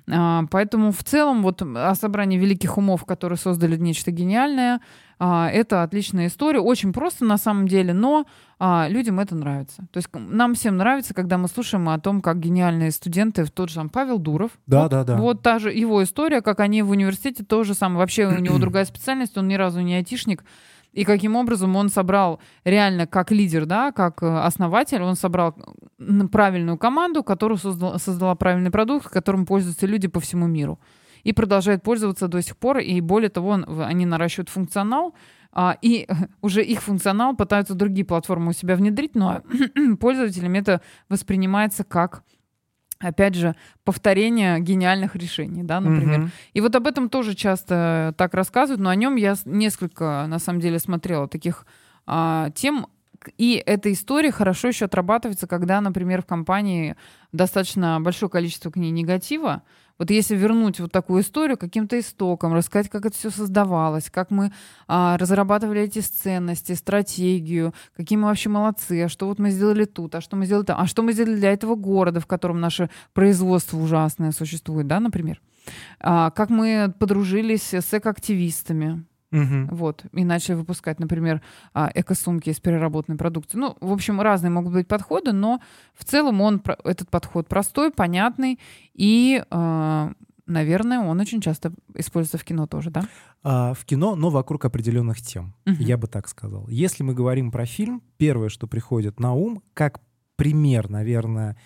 [0.08, 4.80] А, поэтому в целом вот о собрании великих умов, которые создали нечто гениальное,
[5.22, 6.60] а, это отличная история.
[6.60, 8.24] Очень просто на самом деле, но
[8.58, 9.86] а, людям это нравится.
[9.92, 13.74] То есть нам всем нравится, когда мы слушаем о том, как гениальные студенты, тот же
[13.74, 14.52] там Павел Дуров.
[14.66, 15.16] Да, вот, да, да.
[15.18, 17.98] Вот та же его история, как они в университете, то же самое.
[17.98, 20.42] Вообще у него другая специальность, он ни разу не айтишник.
[20.94, 25.54] И каким образом он собрал реально как лидер, да, как э, основатель, он собрал
[26.32, 30.80] правильную команду, которая создала, создала правильный продукт, которым пользуются люди по всему миру
[31.22, 32.78] и продолжают пользоваться до сих пор.
[32.78, 35.14] И более того, они наращивают функционал,
[35.52, 36.06] а, и
[36.42, 39.42] уже их функционал пытаются другие платформы у себя внедрить, но
[40.00, 42.22] пользователям это воспринимается как
[43.02, 46.20] опять же, повторение гениальных решений, да, например.
[46.20, 46.30] Mm-hmm.
[46.52, 50.60] И вот об этом тоже часто так рассказывают, но о нем я несколько, на самом
[50.60, 51.66] деле, смотрела таких
[52.06, 52.88] а, тем,
[53.36, 56.96] и эта история хорошо еще отрабатывается, когда, например, в компании
[57.32, 59.62] достаточно большое количество к ней негатива.
[60.00, 64.50] Вот если вернуть вот такую историю каким-то истоком, рассказать, как это все создавалось, как мы
[64.88, 70.14] а, разрабатывали эти ценности, стратегию, какие мы вообще молодцы, а что вот мы сделали тут,
[70.14, 72.88] а что мы сделали там, а что мы сделали для этого города, в котором наше
[73.12, 75.38] производство ужасное существует, да, например.
[76.00, 79.68] А, как мы подружились с экоактивистами, Угу.
[79.70, 80.04] Вот.
[80.12, 81.40] И начали выпускать, например,
[81.72, 83.58] а, эко-сумки из переработанной продукции.
[83.58, 85.60] Ну, в общем, разные могут быть подходы, но
[85.94, 88.58] в целом он, этот подход простой, понятный
[88.92, 90.12] и, а,
[90.46, 93.04] наверное, он очень часто используется в кино тоже, да?
[93.42, 95.76] А, в кино, но вокруг определенных тем, угу.
[95.78, 96.66] я бы так сказал.
[96.68, 100.00] Если мы говорим про фильм, первое, что приходит на ум, как
[100.36, 101.56] пример, наверное,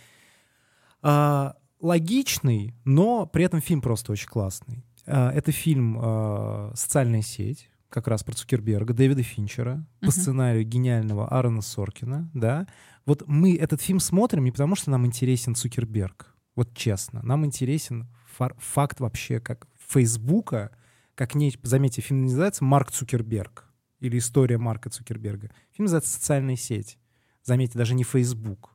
[1.80, 4.84] логичный, но при этом фильм просто очень классный.
[5.06, 10.06] А, это фильм а, «Социальная сеть», как раз про Цукерберга, Дэвида Финчера, uh-huh.
[10.06, 12.66] по сценарию гениального Аарона Соркина, да.
[13.06, 17.22] Вот мы этот фильм смотрим не потому, что нам интересен Цукерберг, вот честно.
[17.22, 20.76] Нам интересен фар- факт вообще, как Фейсбука,
[21.14, 25.50] как не, заметьте, фильм не называется «Марк Цукерберг» или «История Марка Цукерберга».
[25.72, 26.98] Фильм называется «Социальная сеть».
[27.44, 28.73] Заметьте, даже не Facebook.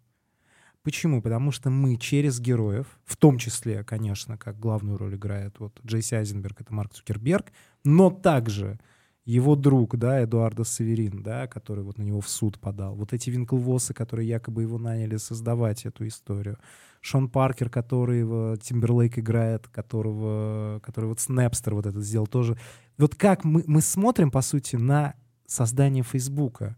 [0.90, 1.22] Почему?
[1.22, 6.16] Потому что мы через героев, в том числе, конечно, как главную роль играет вот Джейси
[6.16, 7.52] Айзенберг, это Марк Цукерберг,
[7.84, 8.80] но также
[9.24, 13.30] его друг, да, Эдуардо Саверин, да, который вот на него в суд подал, вот эти
[13.30, 16.58] Винклвосы, которые якобы его наняли создавать эту историю,
[17.02, 22.58] Шон Паркер, который в Тимберлейк играет, которого, который вот Снэпстер вот этот сделал тоже.
[22.98, 25.14] Вот как мы, мы смотрим, по сути, на
[25.46, 26.78] создание Фейсбука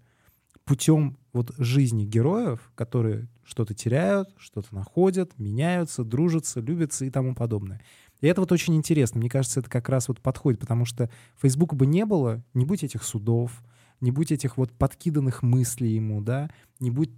[0.66, 7.82] путем вот жизни героев, которые что-то теряют, что-то находят, меняются, дружатся, любятся и тому подобное.
[8.21, 9.19] И это вот очень интересно.
[9.19, 11.09] Мне кажется, это как раз вот подходит, потому что
[11.41, 13.63] Facebook бы не было, не будь этих судов,
[13.99, 17.11] не будь этих вот подкиданных мыслей ему, да, не будь...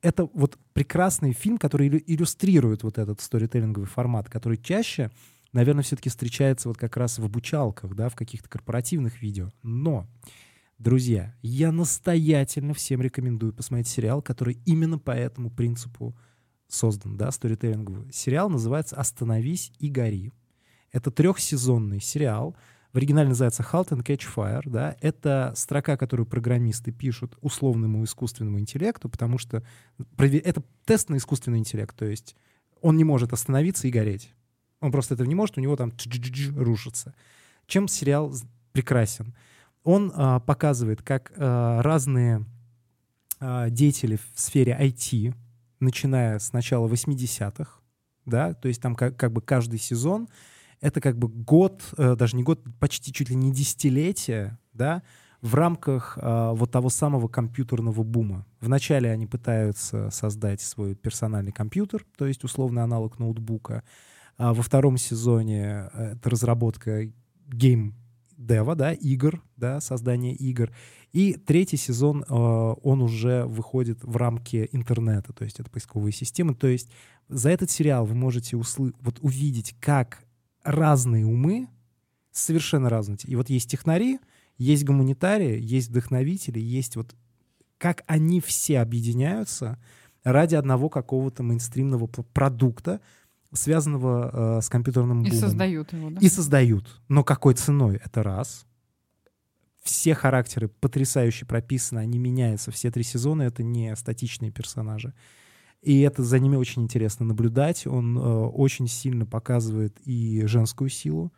[0.00, 5.10] Это вот прекрасный фильм, который иллюстрирует вот этот сторителлинговый формат, который чаще,
[5.52, 9.50] наверное, все-таки встречается вот как раз в обучалках, да, в каких-то корпоративных видео.
[9.62, 10.06] Но
[10.80, 16.16] Друзья, я настоятельно всем рекомендую посмотреть сериал, который именно по этому принципу
[16.68, 18.10] создан, да, сторителлинговый.
[18.14, 20.32] Сериал называется «Остановись и гори».
[20.90, 22.56] Это трехсезонный сериал.
[22.94, 28.58] в оригинале называется Halt and Catch Fire, да, это строка, которую программисты пишут условному искусственному
[28.58, 29.62] интеллекту, потому что
[30.16, 32.34] это тест на искусственный интеллект, то есть
[32.80, 34.32] он не может остановиться и гореть.
[34.80, 35.92] Он просто этого не может, у него там
[36.56, 37.14] рушится.
[37.66, 38.34] Чем сериал
[38.72, 39.34] прекрасен?
[39.84, 42.44] Он а, показывает, как а, разные
[43.38, 45.34] а, деятели в сфере IT,
[45.80, 47.80] начиная с начала 80-х,
[48.26, 50.28] да, то есть там как, как бы каждый сезон
[50.80, 55.02] это как бы год, э, даже не год, почти чуть ли не десятилетие, да,
[55.42, 58.46] в рамках э, вот того самого компьютерного бума.
[58.60, 63.82] Вначале они пытаются создать свой персональный компьютер, то есть условный аналог ноутбука.
[64.36, 67.10] А во втором сезоне э, это разработка
[67.46, 67.94] гейм
[68.40, 70.70] дева, да, игр, да, создание игр.
[71.12, 76.54] И третий сезон, э, он уже выходит в рамки интернета, то есть это поисковые системы.
[76.54, 76.90] То есть
[77.28, 80.24] за этот сериал вы можете услы вот увидеть, как
[80.62, 81.68] разные умы,
[82.32, 83.18] совершенно разные.
[83.24, 84.18] И вот есть технари,
[84.56, 87.14] есть гуманитарии, есть вдохновители, есть вот
[87.78, 89.78] как они все объединяются
[90.22, 93.00] ради одного какого-то мейнстримного продукта,
[93.52, 95.32] связанного э, с компьютерным бумом.
[95.32, 96.20] И создают его, да?
[96.20, 97.00] И создают.
[97.08, 98.00] Но какой ценой?
[98.04, 98.66] Это раз.
[99.82, 102.70] Все характеры потрясающе прописаны, они меняются.
[102.70, 105.14] Все три сезона— это не статичные персонажи.
[105.82, 107.86] И это за ними очень интересно наблюдать.
[107.86, 111.32] Он э, очень сильно показывает и женскую силу,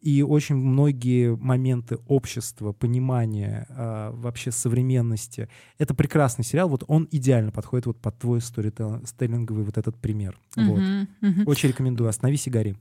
[0.00, 5.48] и очень многие моменты общества, понимания э, вообще современности.
[5.78, 6.68] Это прекрасный сериал.
[6.68, 10.38] Вот он идеально подходит вот под твой сторителлинговый вот этот пример.
[10.56, 10.80] Uh-huh, вот.
[11.22, 11.44] uh-huh.
[11.46, 12.08] Очень рекомендую.
[12.08, 12.76] Остановись и гори.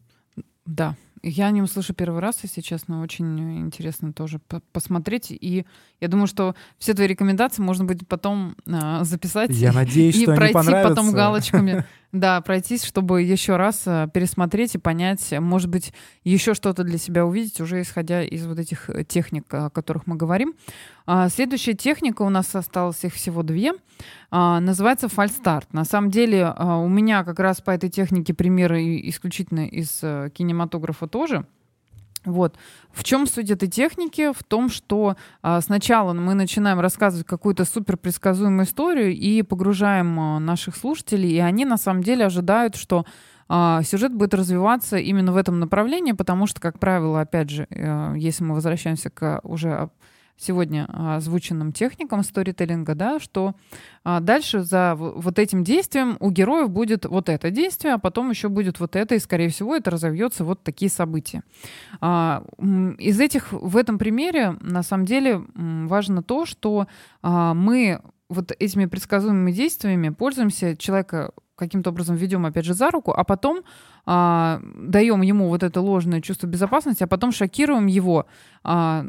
[0.65, 3.01] Да, я не услышу первый раз, если честно.
[3.01, 4.39] Очень интересно тоже
[4.72, 5.28] посмотреть.
[5.32, 5.65] И
[5.99, 9.51] я думаю, что все твои рекомендации можно будет потом э, записать.
[9.51, 11.86] Я надеюсь, и что пройти они потом галочками.
[12.14, 15.93] Да, пройтись, чтобы еще раз э, пересмотреть и понять, может быть,
[16.24, 20.16] еще что-то для себя увидеть, уже исходя из вот этих э, техник, о которых мы
[20.16, 20.55] говорим.
[21.05, 23.74] А, следующая техника, у нас осталось их всего две,
[24.32, 25.74] а, называется фальстарт.
[25.74, 30.30] На самом деле а, у меня как раз по этой технике примеры исключительно из э,
[30.34, 31.45] кинематографа тоже.
[32.28, 32.57] Вот.
[32.91, 34.34] В чем суть этой техники?
[34.34, 40.39] В том, что а, сначала мы начинаем рассказывать какую-то супер предсказуемую историю и погружаем а,
[40.39, 43.05] наших слушателей, и они на самом деле ожидают, что
[43.47, 48.13] а, сюжет будет развиваться именно в этом направлении, потому что, как правило, опять же, а,
[48.15, 49.89] если мы возвращаемся к уже
[50.38, 53.55] сегодня а, озвученным техникам сторителлинга, да, что
[54.03, 58.49] а, дальше за вот этим действием у героев будет вот это действие, а потом еще
[58.49, 61.43] будет вот это, и, скорее всего, это разовьется вот такие события.
[62.01, 62.43] А,
[62.99, 66.88] из этих, в этом примере, на самом деле, важно то, что
[67.21, 73.23] мы вот этими предсказуемыми действиями пользуемся человека каким-то образом ведем, опять же, за руку, а
[73.23, 73.63] потом
[74.05, 78.27] а, даем ему вот это ложное чувство безопасности, а потом шокируем его
[78.63, 79.05] а,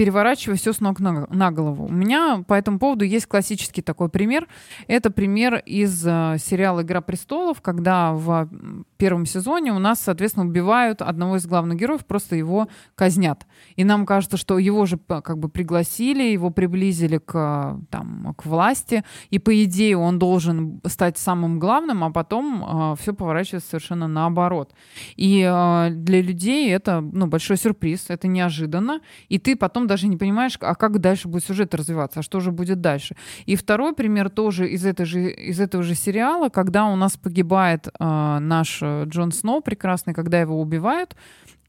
[0.00, 1.84] переворачивая все с ног на, голову.
[1.84, 4.48] У меня по этому поводу есть классический такой пример.
[4.86, 8.48] Это пример из э, сериала «Игра престолов», когда в
[8.96, 13.46] первом сезоне у нас, соответственно, убивают одного из главных героев, просто его казнят.
[13.76, 19.04] И нам кажется, что его же как бы пригласили, его приблизили к, там, к власти,
[19.28, 24.72] и по идее он должен стать самым главным, а потом э, все поворачивается совершенно наоборот.
[25.16, 30.16] И э, для людей это ну, большой сюрприз, это неожиданно, и ты потом даже не
[30.16, 33.16] понимаешь, а как дальше будет сюжет развиваться, а что же будет дальше.
[33.46, 37.88] И второй пример тоже из, этой же, из этого же сериала, когда у нас погибает
[37.88, 41.16] э, наш э, Джон Сноу прекрасный, когда его убивают,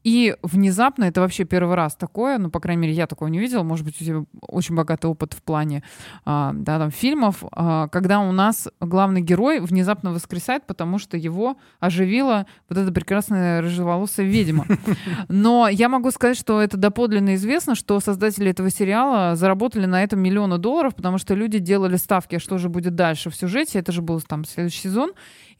[0.04, 3.62] и внезапно, это вообще первый раз такое, ну, по крайней мере, я такого не видела,
[3.62, 5.82] может быть, у тебя очень богатый опыт в плане
[6.24, 11.56] а, да, там, фильмов, а, когда у нас главный герой внезапно воскресает, потому что его
[11.78, 14.66] оживила вот эта прекрасная рыжеволосая ведьма.
[15.28, 20.20] Но я могу сказать, что это доподлинно известно, что создатели этого сериала заработали на этом
[20.20, 23.92] миллионы долларов, потому что люди делали ставки, а что же будет дальше в сюжете, это
[23.92, 25.12] же был там следующий сезон,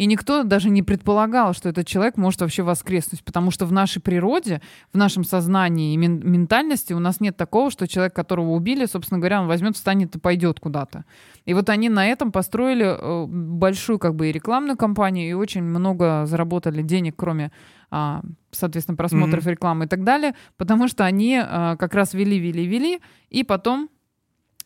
[0.03, 4.03] и никто даже не предполагал, что этот человек может вообще воскреснуть, потому что в нашей
[4.03, 4.61] природе,
[4.93, 9.41] в нашем сознании и ментальности у нас нет такого, что человек, которого убили, собственно говоря,
[9.41, 11.05] он возьмет, встанет и пойдет куда-то.
[11.45, 15.63] И вот они на этом построили э, большую как бы и рекламную кампанию, и очень
[15.63, 17.53] много заработали денег, кроме
[17.93, 19.51] а, соответственно, просмотров mm-hmm.
[19.51, 23.01] рекламы и так далее, потому что они а, как раз вели, вели, вели,
[23.31, 24.02] и потом Э,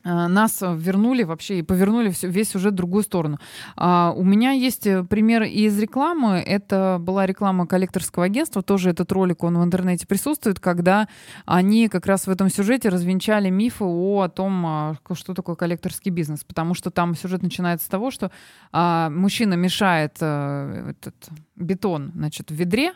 [0.06, 3.38] нас вернули вообще и повернули все, весь уже в другую сторону.
[3.76, 6.42] А, у меня есть э, пример из рекламы.
[6.46, 8.62] Это была реклама коллекторского агентства.
[8.62, 11.08] Тоже этот ролик, он в интернете присутствует, когда
[11.44, 16.44] они как раз в этом сюжете развенчали мифы о том, а, что такое коллекторский бизнес.
[16.44, 18.30] Потому что там сюжет начинается с того, что
[18.72, 21.16] а, мужчина мешает а, этот
[21.56, 22.92] бетон значит, в ведре,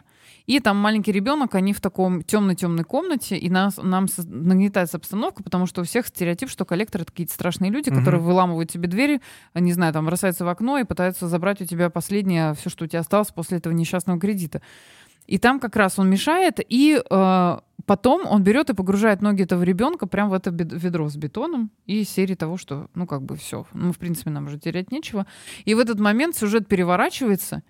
[0.51, 5.67] И там маленький ребенок, они в таком темной-темной комнате, и нас, нам нагнетается обстановка, потому
[5.67, 8.01] что у всех стереотип, что коллекторы это какие-то страшные люди, угу.
[8.01, 9.21] которые выламывают тебе двери,
[9.55, 12.89] не знаю, там бросаются в окно и пытаются забрать у тебя последнее, все, что у
[12.89, 14.61] тебя осталось после этого несчастного кредита.
[15.29, 19.63] И там как раз он мешает, и э, потом он берет и погружает ноги этого
[19.63, 23.69] ребенка прямо в это ведро с бетоном и серии того, что, ну, как бы все.
[23.73, 25.27] Ну, в принципе, нам уже терять нечего.
[25.65, 27.63] И в этот момент сюжет переворачивается,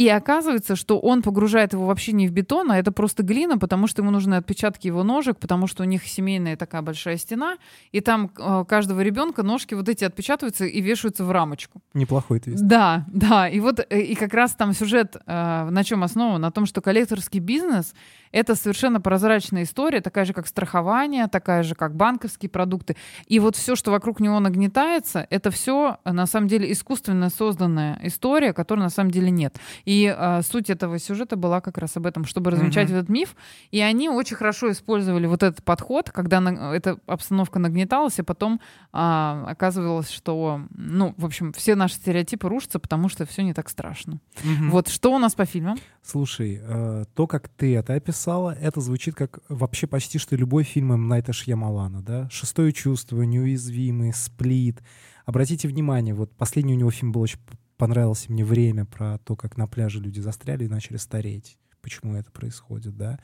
[0.00, 3.86] и оказывается, что он погружает его вообще не в бетон, а это просто глина, потому
[3.86, 7.58] что ему нужны отпечатки его ножек, потому что у них семейная такая большая стена,
[7.92, 11.82] и там э, каждого ребенка ножки вот эти отпечатываются и вешаются в рамочку.
[11.92, 12.64] Неплохой твист.
[12.64, 13.46] Да, да.
[13.46, 16.40] И вот э, и как раз там сюжет э, на чем основан?
[16.40, 17.92] На том, что коллекторский бизнес
[18.32, 22.96] это совершенно прозрачная история, такая же, как страхование, такая же, как банковские продукты.
[23.26, 28.52] И вот все, что вокруг него нагнетается, это все на самом деле искусственно созданная история,
[28.52, 29.56] которой на самом деле нет.
[29.90, 32.96] И э, суть этого сюжета была как раз об этом, чтобы развенчать mm-hmm.
[32.96, 33.34] этот миф.
[33.72, 38.60] И они очень хорошо использовали вот этот подход, когда на, эта обстановка нагнеталась, и потом
[38.92, 43.68] э, оказывалось, что, ну, в общем, все наши стереотипы рушатся, потому что все не так
[43.68, 44.20] страшно.
[44.44, 44.68] Mm-hmm.
[44.70, 45.76] Вот что у нас по фильмам?
[46.04, 50.92] Слушай, э, то, как ты это описала, это звучит как вообще почти что любой фильм
[50.92, 51.08] М.
[51.08, 52.28] Найта Шьямалана, да?
[52.30, 54.80] «Шестое чувство», «Неуязвимый», «Сплит».
[55.26, 57.40] Обратите внимание, вот последний у него фильм был очень
[57.80, 61.58] понравился мне время про то, как на пляже люди застряли и начали стареть.
[61.80, 63.18] Почему это происходит, да?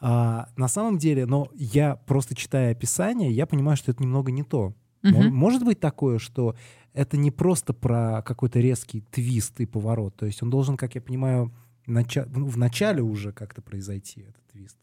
[0.00, 4.42] А, на самом деле, но я просто читая описание, я понимаю, что это немного не
[4.42, 4.74] то.
[5.02, 5.30] Uh-huh.
[5.30, 6.54] Может быть такое, что
[6.92, 10.16] это не просто про какой-то резкий твист и поворот.
[10.16, 11.52] То есть он должен, как я понимаю,
[11.86, 14.76] нача- ну, в начале уже как-то произойти, этот твист.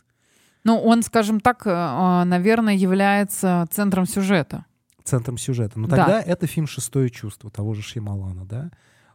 [0.63, 4.65] Ну, он, скажем так, э, а, наверное, является центром сюжета.
[5.03, 5.79] Центром сюжета.
[5.79, 6.21] Но тогда да.
[6.21, 8.71] это фильм «Шестое чувство» того же Шьямалана, да?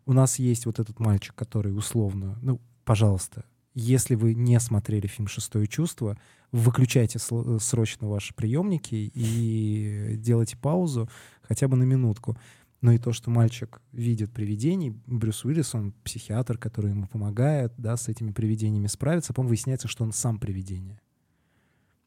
[0.06, 2.38] У нас есть вот этот мальчик, который условно...
[2.40, 3.44] Ну, пожалуйста,
[3.74, 6.16] если вы не смотрели фильм «Шестое чувство»,
[6.52, 11.10] выключайте срочно ваши приемники и делайте паузу
[11.42, 12.36] хотя бы на минутку
[12.80, 14.94] но и то, что мальчик видит привидений.
[15.06, 19.32] Брюс Уиллис, он психиатр, который ему помогает, да, с этими привидениями справиться.
[19.32, 21.00] Потом выясняется, что он сам привидение.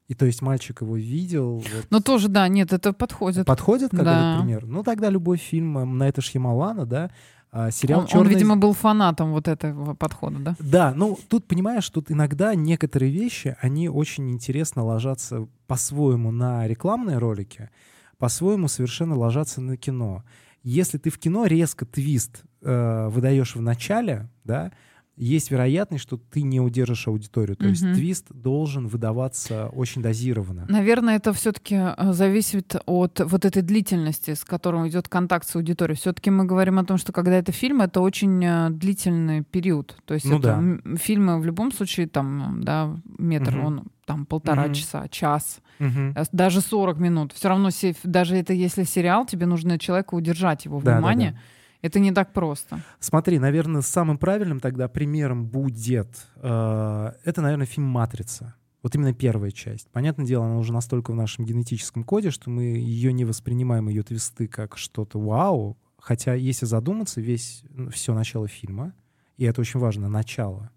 [0.07, 1.57] И то есть мальчик его видел.
[1.57, 1.87] Вот.
[1.89, 3.45] Ну тоже, да, нет, это подходит.
[3.45, 4.31] Подходит, как да.
[4.31, 4.65] этот пример?
[4.65, 7.11] Ну тогда любой фильм на это Шьямалана, да,
[7.51, 10.55] а, сериал он, «Черный...» он, видимо, был фанатом вот этого подхода, да?
[10.59, 17.17] Да, ну тут, понимаешь, тут иногда некоторые вещи, они очень интересно ложатся по-своему на рекламные
[17.17, 17.69] ролики,
[18.17, 20.23] по-своему совершенно ложатся на кино
[20.63, 24.71] если ты в кино резко твист э, выдаешь в начале, да,
[25.19, 27.57] есть вероятность, что ты не удержишь аудиторию.
[27.57, 27.71] То угу.
[27.71, 30.65] есть твист должен выдаваться очень дозированно.
[30.69, 35.97] Наверное, это все-таки э, зависит от вот этой длительности, с которой идет контакт с аудиторией.
[35.97, 39.97] Все-таки мы говорим о том, что когда это фильм, это очень э, длительный период.
[40.05, 40.95] То есть ну, это да.
[40.95, 43.67] фильмы в любом случае там, да, метр, угу.
[43.67, 44.73] он там полтора угу.
[44.73, 46.15] часа, час, угу.
[46.31, 47.33] даже 40 минут.
[47.33, 47.69] Все равно,
[48.03, 51.31] даже это если сериал, тебе нужно человека удержать его внимание.
[51.31, 51.58] Да, да, да.
[51.81, 52.81] Это не так просто.
[52.99, 56.27] Смотри, наверное, самым правильным тогда примером будет...
[56.35, 58.55] Э, это, наверное, фильм «Матрица».
[58.83, 59.89] Вот именно первая часть.
[59.91, 64.03] Понятное дело, она уже настолько в нашем генетическом коде, что мы ее не воспринимаем, ее
[64.03, 65.77] твисты, как что-то вау.
[65.97, 68.93] Хотя, если задуматься, весь, все начало фильма,
[69.37, 70.69] и это очень важно, начало,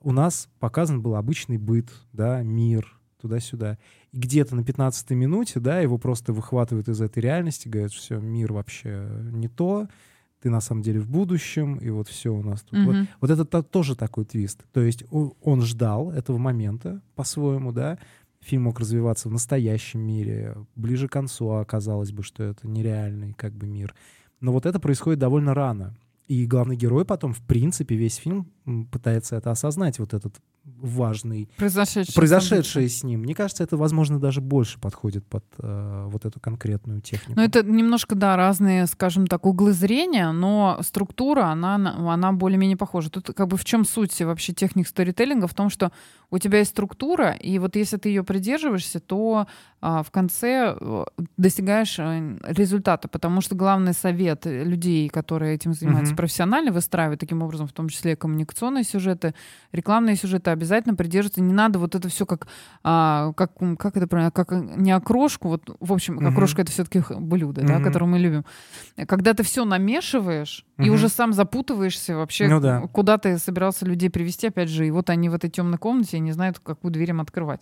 [0.00, 3.78] у нас показан был обычный быт, да, мир, туда-сюда.
[4.12, 8.52] И где-то на 15 минуте, да, его просто выхватывают из этой реальности, говорят, все, мир
[8.52, 9.88] вообще не то,
[10.40, 12.78] ты на самом деле в будущем, и вот все у нас тут.
[12.78, 12.84] Mm-hmm.
[12.84, 14.64] Вот, вот это то, тоже такой твист.
[14.72, 17.98] То есть он, он ждал этого момента по-своему, да.
[18.40, 23.32] Фильм мог развиваться в настоящем мире, ближе к концу а оказалось бы, что это нереальный
[23.32, 23.94] как бы мир.
[24.40, 25.94] Но вот это происходит довольно рано.
[26.28, 28.50] И главный герой потом, в принципе, весь фильм
[28.90, 30.36] пытается это осознать, вот этот
[30.66, 33.20] важный, произошедшее, произошедшее с ним.
[33.20, 37.32] Мне кажется, это, возможно, даже больше подходит под э, вот эту конкретную технику.
[37.36, 43.10] Ну, это немножко, да, разные, скажем так, углы зрения, но структура, она, она более-менее похожа.
[43.10, 45.46] Тут как бы в чем суть вообще техник сторителлинга?
[45.46, 45.92] В том, что
[46.30, 49.46] у тебя есть структура, и вот если ты ее придерживаешься, то
[49.80, 51.04] а, в конце э,
[51.36, 56.16] достигаешь э, результата, потому что главный совет людей, которые этим занимаются mm-hmm.
[56.16, 59.34] профессионально, выстраивают таким образом, в том числе коммуникационные сюжеты,
[59.70, 61.40] рекламные сюжеты, обязательно придерживаться.
[61.40, 62.48] Не надо вот это все как,
[62.82, 66.28] а, как, как это правильно, как не окрошку, вот, в общем, mm-hmm.
[66.28, 67.66] окрошка это все-таки блюдо, mm-hmm.
[67.66, 68.44] да, которое мы любим.
[69.06, 70.86] Когда ты все намешиваешь, mm-hmm.
[70.86, 72.80] и уже сам запутываешься вообще, ну, да.
[72.92, 76.32] куда ты собирался людей привести, опять же, и вот они в этой темной комнате не
[76.32, 77.60] знают, какую дверь им открывать.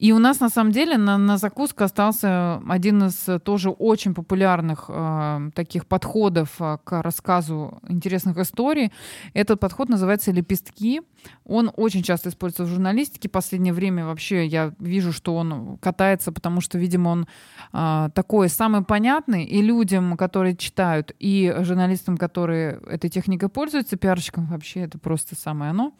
[0.00, 4.86] И у нас, на самом деле, на, на закуску остался один из тоже очень популярных
[4.88, 8.92] э, таких подходов э, к рассказу интересных историй.
[9.34, 11.02] Этот подход называется «Лепестки».
[11.44, 13.28] Он очень часто используется в журналистике.
[13.28, 17.28] Последнее время вообще я вижу, что он катается, потому что, видимо, он
[17.72, 24.46] а, такой самый понятный и людям, которые читают, и журналистам, которые этой техникой пользуются, пиарщикам
[24.46, 25.92] вообще это просто самое оно.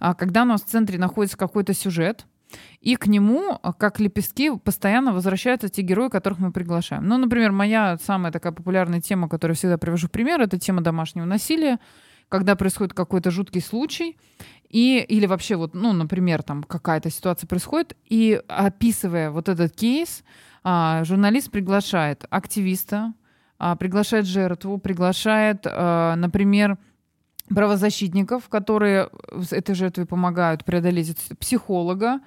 [0.00, 2.26] А когда у нас в центре находится какой-то сюжет,
[2.80, 7.06] и к нему, как лепестки, постоянно возвращаются те герои, которых мы приглашаем.
[7.06, 11.24] Ну, например, моя самая такая популярная тема, которую всегда привожу в пример, это тема домашнего
[11.24, 11.78] насилия,
[12.28, 14.16] когда происходит какой-то жуткий случай,
[14.74, 20.24] и, или вообще вот, ну, например, там какая-то ситуация происходит, и описывая вот этот кейс,
[20.64, 23.14] а, журналист приглашает активиста,
[23.56, 26.76] а, приглашает жертву, приглашает, а, например,
[27.50, 29.10] правозащитников, которые
[29.52, 32.18] этой жертве помогают преодолеть психолога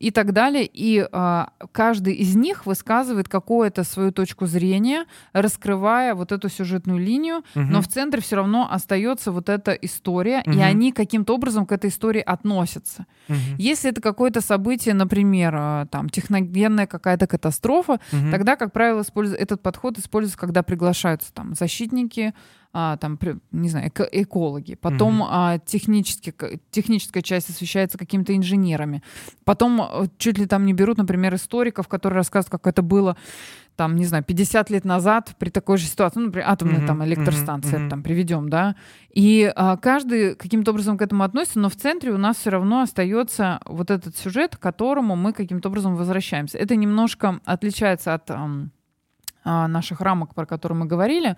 [0.00, 0.68] и так далее.
[0.72, 7.38] И э, каждый из них высказывает какую-то свою точку зрения, раскрывая вот эту сюжетную линию,
[7.54, 7.64] угу.
[7.64, 10.56] но в центре все равно остается вот эта история, угу.
[10.56, 13.06] и они каким-то образом к этой истории относятся.
[13.28, 13.36] Угу.
[13.58, 18.30] Если это какое-то событие, например, э, там техногенная какая-то катастрофа, угу.
[18.30, 19.04] тогда, как правило,
[19.38, 22.32] этот подход используется, когда приглашаются там защитники,
[22.72, 23.18] а, там,
[23.50, 25.28] не знаю, эко экологи, потом mm-hmm.
[25.28, 26.32] а, технически,
[26.70, 29.02] техническая часть освещается какими-то инженерами,
[29.44, 33.16] потом э, чуть ли там не берут, например, историков, которые рассказывают, как это было
[33.74, 36.86] там, не знаю, 50 лет назад при такой же ситуации, ну, например, атомная mm-hmm.
[36.86, 37.88] там электростанция, mm-hmm.
[37.88, 38.76] там, приведем, да,
[39.08, 42.82] и а, каждый каким-то образом к этому относится, но в центре у нас все равно
[42.82, 46.58] остается вот этот сюжет, к которому мы каким-то образом возвращаемся.
[46.58, 48.30] Это немножко отличается от...
[49.42, 51.34] А, наших рамок, про которые мы говорили,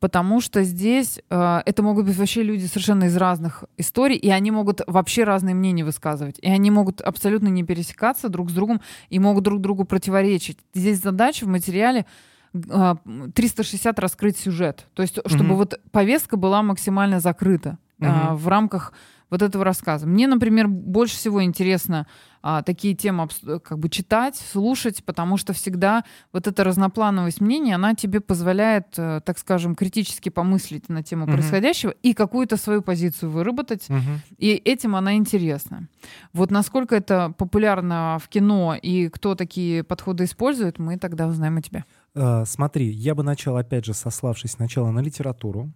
[0.00, 4.50] потому что здесь э, это могут быть вообще люди совершенно из разных историй, и они
[4.50, 9.18] могут вообще разные мнения высказывать, и они могут абсолютно не пересекаться друг с другом и
[9.18, 10.58] могут друг другу противоречить.
[10.74, 12.04] Здесь задача в материале
[12.52, 15.56] 360 раскрыть сюжет, то есть чтобы mm-hmm.
[15.56, 18.32] вот повестка была максимально закрыта mm-hmm.
[18.32, 18.92] э, в рамках
[19.30, 20.06] вот этого рассказа.
[20.06, 22.06] Мне, например, больше всего интересно
[22.40, 23.28] а, такие темы
[23.62, 29.20] как бы читать, слушать, потому что всегда вот эта разноплановость мнений, она тебе позволяет, э,
[29.24, 31.32] так скажем, критически помыслить на тему uh-huh.
[31.32, 33.88] происходящего и какую-то свою позицию выработать.
[33.88, 34.18] Uh-huh.
[34.38, 35.88] И этим она интересна.
[36.32, 41.62] Вот насколько это популярно в кино и кто такие подходы использует, мы тогда узнаем о
[41.62, 41.84] тебе.
[42.14, 45.70] Uh, смотри, я бы начал, опять же, сославшись сначала на литературу,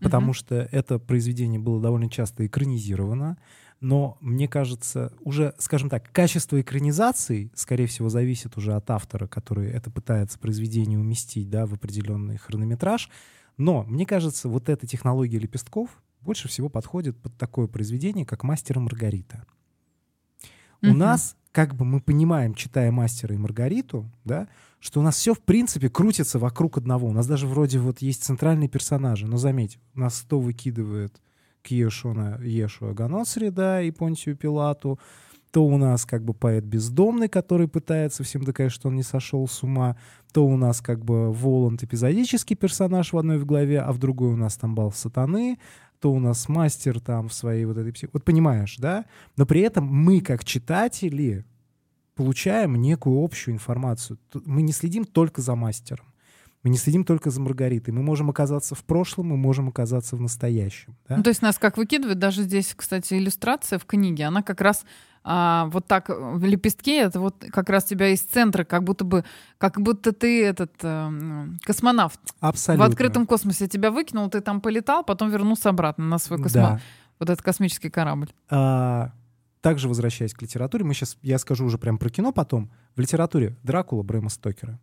[0.00, 0.34] потому uh-huh.
[0.34, 3.38] что это произведение было довольно часто экранизировано
[3.80, 9.70] но мне кажется, уже, скажем так, качество экранизации, скорее всего, зависит уже от автора, который
[9.70, 13.08] это пытается произведение уместить да, в определенный хронометраж.
[13.56, 18.78] Но мне кажется, вот эта технология лепестков больше всего подходит под такое произведение, как «Мастер
[18.78, 19.44] и Маргарита».
[20.82, 24.46] У нас, как бы мы понимаем, читая «Мастера и Маргариту», да,
[24.78, 27.08] что у нас все, в принципе, крутится вокруг одного.
[27.08, 29.26] У нас даже вроде вот есть центральные персонажи.
[29.26, 31.20] Но заметь, нас то выкидывает
[31.64, 35.00] к Ешуна, Ешуа Ганоцри, да, и Понтию Пилату,
[35.50, 39.46] то у нас как бы поэт бездомный, который пытается всем доказать, что он не сошел
[39.48, 39.96] с ума,
[40.32, 44.32] то у нас как бы Воланд эпизодический персонаж в одной в главе, а в другой
[44.32, 45.58] у нас там бал сатаны,
[46.00, 48.10] то у нас мастер там в своей вот этой псих...
[48.12, 49.06] Вот понимаешь, да?
[49.36, 51.44] Но при этом мы, как читатели,
[52.14, 54.18] получаем некую общую информацию.
[54.44, 56.06] Мы не следим только за мастером.
[56.68, 57.94] Мы не следим только за Маргаритой.
[57.94, 60.98] Мы можем оказаться в прошлом, мы можем оказаться в настоящем.
[61.08, 61.16] Да?
[61.16, 64.84] Ну, то есть нас как выкидывают, даже здесь, кстати, иллюстрация в книге, она как раз
[65.24, 69.24] а, вот так в лепестке, это вот как раз тебя из центра, как будто бы,
[69.56, 72.20] как будто ты этот э, космонавт.
[72.40, 72.86] Абсолютно.
[72.86, 76.60] В открытом космосе тебя выкинул, ты там полетал, потом вернулся обратно на свой космо...
[76.60, 76.80] Да.
[77.18, 78.28] Вот этот космический корабль.
[78.50, 79.12] А,
[79.62, 82.70] также возвращаясь к литературе, мы сейчас, я скажу уже прям про кино потом.
[82.94, 84.78] В литературе Дракула Брэма Стокера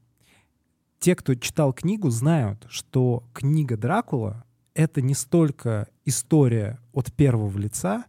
[0.99, 4.43] те, кто читал книгу, знают, что книга Дракула—
[4.73, 8.05] это не столько история от первого лица,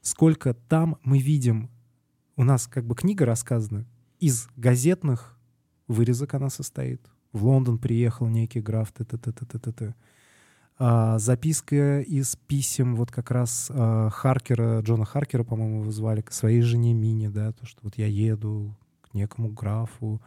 [0.00, 1.70] сколько там мы видим,
[2.36, 3.86] у нас как бы книга рассказана
[4.20, 5.38] из газетных
[5.88, 7.00] вырезок она состоит.
[7.32, 9.94] В Лондон приехал некий граф, т -т -т -т -т -т -т.
[10.78, 16.32] А, записка из писем вот как раз а, Харкера, Джона Харкера, по-моему, его звали, к
[16.32, 20.20] своей жене Мине, да, то, что вот я еду к некому графу,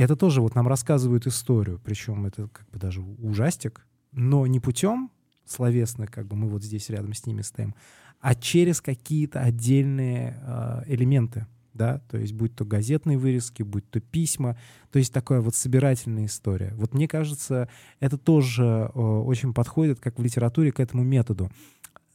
[0.00, 4.58] и это тоже вот нам рассказывают историю, причем это как бы даже ужастик, но не
[4.58, 5.10] путем
[5.44, 7.74] словесно, как бы мы вот здесь рядом с ними стоим,
[8.18, 14.00] а через какие-то отдельные э, элементы, да, то есть будь то газетные вырезки, будь то
[14.00, 14.56] письма,
[14.90, 16.72] то есть такая вот собирательная история.
[16.76, 21.52] Вот мне кажется, это тоже э, очень подходит, как в литературе, к этому методу.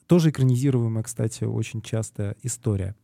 [0.08, 2.96] Тоже экранизируемая, кстати, очень часто история.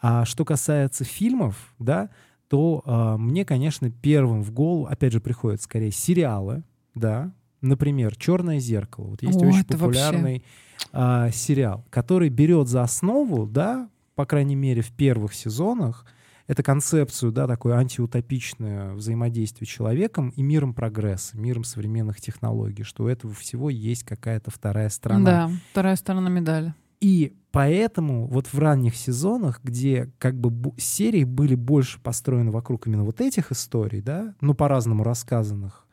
[0.00, 2.08] А что касается фильмов, да,
[2.52, 7.32] то э, мне, конечно, первым в голову, опять же, приходят скорее сериалы, да,
[7.62, 9.06] например, «Черное зеркало».
[9.06, 10.44] Вот есть О, очень популярный
[10.92, 16.04] э, сериал, который берет за основу, да, по крайней мере, в первых сезонах,
[16.46, 23.06] это концепцию, да, такое антиутопичное взаимодействие человеком и миром прогресса, миром современных технологий, что у
[23.06, 25.24] этого всего есть какая-то вторая сторона.
[25.24, 26.74] Да, вторая сторона медали.
[27.02, 33.02] И поэтому вот в ранних сезонах, где как бы серии были больше построены вокруг именно
[33.02, 35.84] вот этих историй, да, ну, по-разному рассказанных,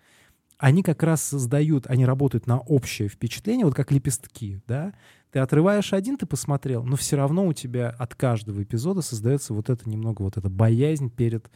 [0.59, 4.93] они как раз создают, они работают на общее впечатление, вот как лепестки, да,
[5.31, 9.71] ты отрываешь один, ты посмотрел, но все равно у тебя от каждого эпизода создается вот
[9.71, 11.49] это немного вот эта боязнь перед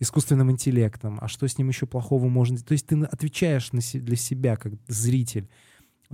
[0.00, 1.18] искусственным интеллектом.
[1.20, 2.56] А что с ним еще плохого можно...
[2.56, 5.48] То есть ты отвечаешь на для себя, как зритель,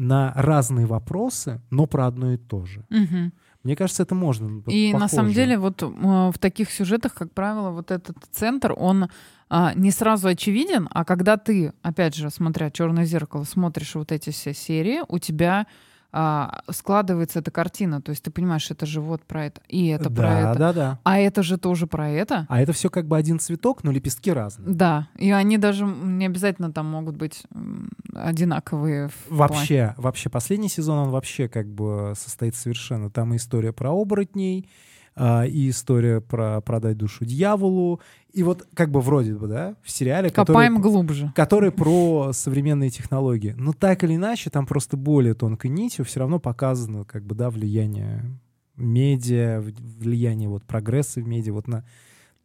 [0.01, 2.85] на разные вопросы, но про одно и то же.
[2.91, 3.33] Угу.
[3.63, 4.63] Мне кажется, это можно.
[4.69, 4.99] И похоже.
[4.99, 9.09] на самом деле вот в таких сюжетах, как правило, вот этот центр, он
[9.51, 14.31] а, не сразу очевиден, а когда ты, опять же, смотря «Черное зеркало», смотришь вот эти
[14.31, 15.67] все серии, у тебя
[16.13, 18.03] а, складывается эта картина.
[18.03, 20.59] То есть ты понимаешь, это же вот про это, и это да, про это.
[20.59, 22.47] Да, да, А это же тоже про это.
[22.49, 24.75] А это все как бы один цветок, но лепестки разные.
[24.75, 27.43] Да, и они даже не обязательно там могут быть
[28.15, 29.11] одинаковые.
[29.29, 29.95] вообще, плане.
[29.97, 33.11] вообще последний сезон он вообще как бы состоит совершенно.
[33.11, 34.69] Там и история про оборотней,
[35.15, 38.01] а, и история про продать душу дьяволу,
[38.33, 41.33] и вот как бы вроде бы, да, в сериале, Копаем который, глубже.
[41.35, 43.55] который про современные технологии.
[43.57, 47.51] Но так или иначе, там просто более тонкой нитью все равно показано, как бы, да,
[47.51, 48.25] влияние
[48.77, 49.61] медиа,
[49.99, 51.85] влияние вот прогресса в медиа, вот на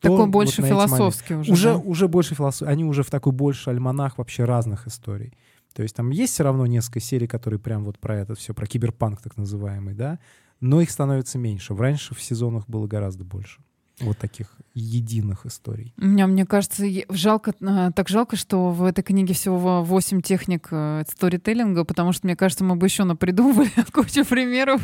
[0.01, 1.51] такой то, больше вот философский уже.
[1.51, 1.77] Уже, да?
[1.77, 2.71] уже больше философский.
[2.71, 5.33] Они уже в такой больше альманах вообще разных историй.
[5.73, 8.65] То есть там есть все равно несколько серий, которые прям вот про это все, про
[8.65, 10.19] киберпанк так называемый, да,
[10.59, 11.75] но их становится меньше.
[11.75, 13.61] Раньше в сезонах было гораздо больше
[14.01, 15.93] вот таких единых историй.
[15.97, 21.03] Мне, мне кажется, жалко, а, так жалко, что в этой книге всего 8 техник э,
[21.09, 24.81] сторителлинга, потому что, мне кажется, мы бы еще напридумывали кучу примеров.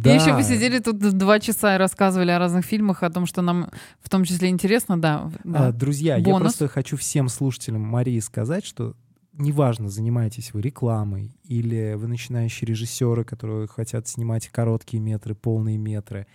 [0.00, 0.12] Да.
[0.12, 3.40] И еще бы сидели тут два часа и рассказывали о разных фильмах, о том, что
[3.40, 3.70] нам
[4.02, 5.30] в том числе интересно, да.
[5.44, 5.68] да.
[5.68, 6.28] А, друзья, Бонус.
[6.28, 8.94] я просто хочу всем слушателям Марии сказать, что
[9.40, 16.26] неважно, занимаетесь вы рекламой или вы начинающие режиссеры, которые хотят снимать короткие метры, полные метры,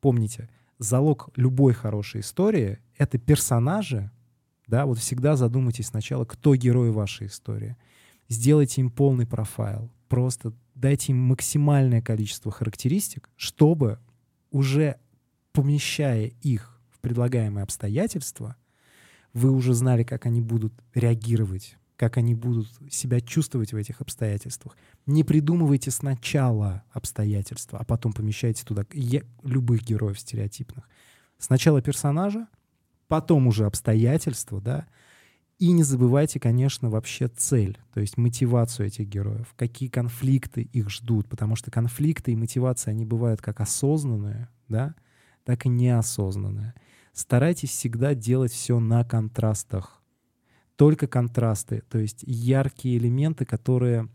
[0.00, 0.48] помните,
[0.78, 4.10] залог любой хорошей истории— это персонажи,
[4.66, 7.76] да, вот всегда задумайтесь сначала, кто герой вашей истории.
[8.28, 13.98] Сделайте им полный профайл, просто дайте им максимальное количество характеристик, чтобы
[14.50, 14.98] уже
[15.52, 18.56] помещая их в предлагаемые обстоятельства,
[19.32, 24.76] вы уже знали, как они будут реагировать как они будут себя чувствовать в этих обстоятельствах.
[25.06, 28.84] Не придумывайте сначала обстоятельства, а потом помещайте туда
[29.42, 30.88] любых героев стереотипных.
[31.38, 32.48] Сначала персонажа,
[33.06, 34.86] потом уже обстоятельства, да,
[35.58, 41.28] и не забывайте, конечно, вообще цель, то есть мотивацию этих героев, какие конфликты их ждут,
[41.28, 44.96] потому что конфликты и мотивация, они бывают как осознанные, да,
[45.44, 46.74] так и неосознанные.
[47.12, 50.02] Старайтесь всегда делать все на контрастах
[50.76, 54.08] только контрасты, то есть яркие элементы, которые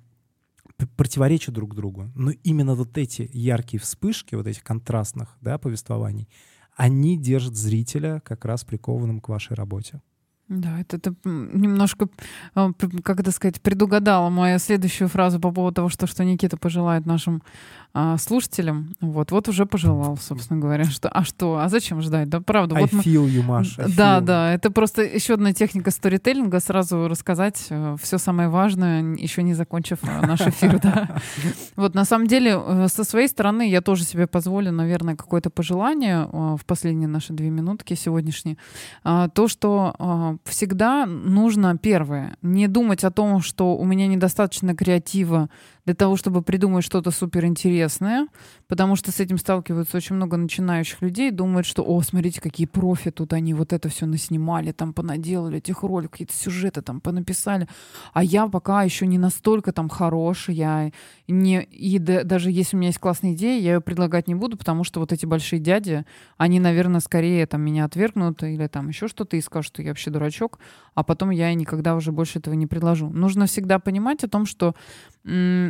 [0.96, 2.12] противоречат друг другу.
[2.16, 6.30] Но именно вот эти яркие вспышки, вот этих контрастных да, повествований,
[6.76, 10.02] они держат зрителя как раз прикованным к вашей работе.
[10.50, 12.10] Да, это, это немножко,
[12.56, 12.72] а,
[13.04, 17.44] как это сказать, предугадала мою следующую фразу по поводу того, что, что Никита пожелает нашим
[17.92, 18.94] а, слушателям.
[19.02, 20.84] Вот, вот уже пожелал, собственно говоря.
[20.86, 21.58] Что, а что?
[21.58, 22.30] А зачем ждать?
[22.30, 22.76] Да, правда.
[22.76, 23.30] I вот feel мы...
[23.30, 23.88] you, Маша.
[23.98, 24.54] Да, да.
[24.54, 26.60] Это просто еще одна техника сторителлинга.
[26.60, 30.80] Сразу рассказать э, все самое важное, еще не закончив э, наш эфир.
[30.80, 31.18] Да.
[31.76, 36.28] Вот, на самом деле, э, со своей стороны, я тоже себе позволю, наверное, какое-то пожелание
[36.32, 38.58] в последние наши две минутки сегодняшние.
[39.04, 45.50] А, то, что всегда нужно, первое, не думать о том, что у меня недостаточно креатива
[45.90, 48.28] для того, чтобы придумать что-то суперинтересное,
[48.68, 53.10] потому что с этим сталкиваются очень много начинающих людей, думают, что, о, смотрите, какие профи
[53.10, 57.68] тут они вот это все наснимали, там понаделали этих роликов, какие-то сюжеты там понаписали,
[58.14, 60.92] а я пока еще не настолько там хорош, я
[61.28, 64.58] не, и да, даже если у меня есть классная идея, я ее предлагать не буду,
[64.58, 66.06] потому что вот эти большие дяди,
[66.38, 70.12] они, наверное, скорее там меня отвергнут или там еще что-то и скажут, что я вообще
[70.12, 70.60] дурачок,
[70.94, 73.10] а потом я никогда уже больше этого не предложу.
[73.10, 74.76] Нужно всегда понимать о том, что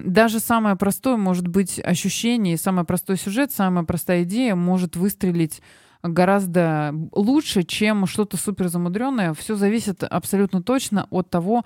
[0.09, 5.61] даже самое простое может быть ощущение, самый простой сюжет, самая простая идея может выстрелить
[6.03, 9.33] гораздо лучше, чем что-то супер замудренное.
[9.33, 11.65] Все зависит абсолютно точно от того,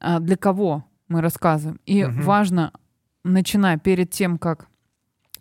[0.00, 1.80] а, для кого мы рассказываем.
[1.86, 2.22] И угу.
[2.22, 2.72] важно,
[3.24, 4.68] начиная перед тем, как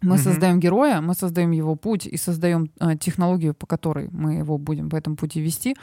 [0.02, 0.24] мы угу.
[0.24, 4.90] создаем героя, мы создаем его путь и создаем э, технологию, по которой мы его будем
[4.90, 5.76] по этому пути вести.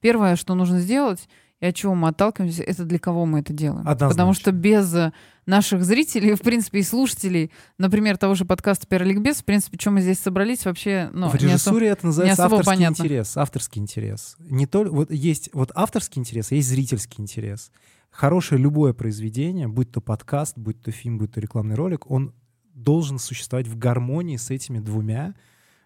[0.00, 1.28] Первое, что нужно сделать,
[1.60, 3.80] и от чего мы отталкиваемся, это для кого мы это делаем.
[3.80, 4.08] Однозначно.
[4.10, 5.12] Потому что без э,
[5.46, 10.00] наших зрителей, в принципе, и слушателей, например, того же подкаста «Пиар-ликбез», в принципе, чем мы
[10.00, 13.02] здесь собрались, вообще ну, в режиссуре это называется особо авторский понятно.
[13.02, 13.36] интерес.
[13.36, 14.36] Авторский интерес.
[14.38, 17.72] Не только вот есть вот авторский интерес, а есть зрительский интерес.
[18.10, 22.34] Хорошее любое произведение, будь то подкаст, будь то фильм, будь то рекламный ролик, он
[22.72, 25.34] должен существовать в гармонии с этими двумя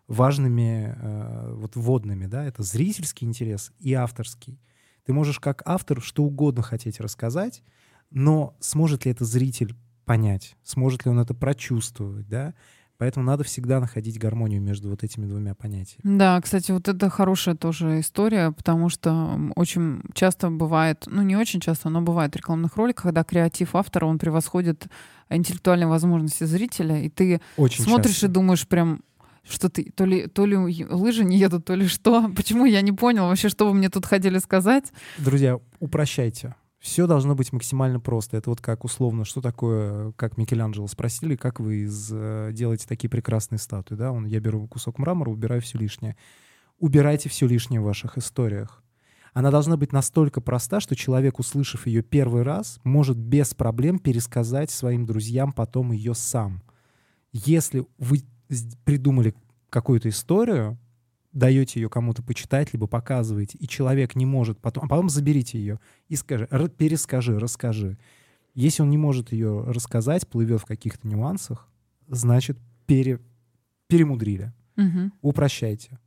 [0.06, 4.60] важными э, вот вводными, да, это зрительский интерес и авторский.
[5.04, 7.62] Ты можешь как автор что угодно хотеть рассказать,
[8.10, 9.74] но сможет ли это зритель
[10.04, 12.54] понять, сможет ли он это прочувствовать, да?
[12.98, 16.18] Поэтому надо всегда находить гармонию между вот этими двумя понятиями.
[16.18, 21.58] Да, кстати, вот это хорошая тоже история, потому что очень часто бывает, ну не очень
[21.58, 24.86] часто, но бывает в рекламных роликах, когда креатив автора, он превосходит
[25.30, 28.26] интеллектуальные возможности зрителя, и ты Очень смотришь часто.
[28.26, 29.00] и думаешь прям,
[29.48, 32.28] что ты то ли, то ли лыжи не едут, то ли что.
[32.36, 34.92] Почему я не понял вообще, что вы мне тут хотели сказать?
[35.18, 36.54] Друзья, упрощайте.
[36.78, 38.36] Все должно быть максимально просто.
[38.36, 43.08] Это вот как условно, что такое, как Микеланджело спросили, как вы из, э, делаете такие
[43.08, 44.10] прекрасные статуи, да?
[44.10, 46.16] Он, я беру кусок мрамора, убираю все лишнее.
[46.78, 48.82] Убирайте все лишнее в ваших историях.
[49.32, 54.72] Она должна быть настолько проста, что человек, услышав ее первый раз, может без проблем пересказать
[54.72, 56.62] своим друзьям потом ее сам.
[57.32, 58.24] Если вы
[58.84, 59.34] придумали
[59.70, 60.78] какую-то историю,
[61.32, 65.80] даете ее кому-то почитать, либо показываете, и человек не может потом, а потом заберите ее
[66.08, 67.98] и скажи, перескажи, расскажи.
[68.54, 71.68] Если он не может ее рассказать, плывет в каких-то нюансах,
[72.06, 73.18] значит, пере,
[73.86, 74.52] перемудрили.
[74.76, 75.12] Мгм.
[75.22, 75.98] Упрощайте.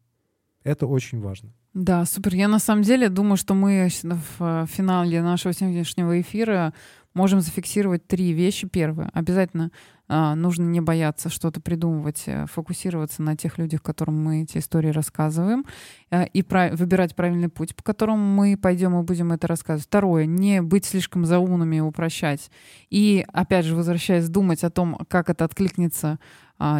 [0.63, 1.49] Это очень важно.
[1.73, 2.35] Да, супер.
[2.35, 6.73] Я на самом деле думаю, что мы в э, финале нашего сегодняшнего эфира
[7.15, 8.67] можем зафиксировать три вещи.
[8.67, 9.09] Первое.
[9.13, 9.71] Обязательно
[10.07, 14.89] а, нужно не бояться что-то придумывать, э, фокусироваться на тех людях, которым мы эти истории
[14.89, 15.65] рассказываем,
[16.11, 19.87] э, и пра- выбирать правильный путь, по которому мы пойдем и будем это рассказывать.
[19.87, 20.25] Второе.
[20.27, 22.51] Не быть слишком заумными и упрощать.
[22.91, 26.19] И, опять же, возвращаясь, думать о том, как это откликнется а,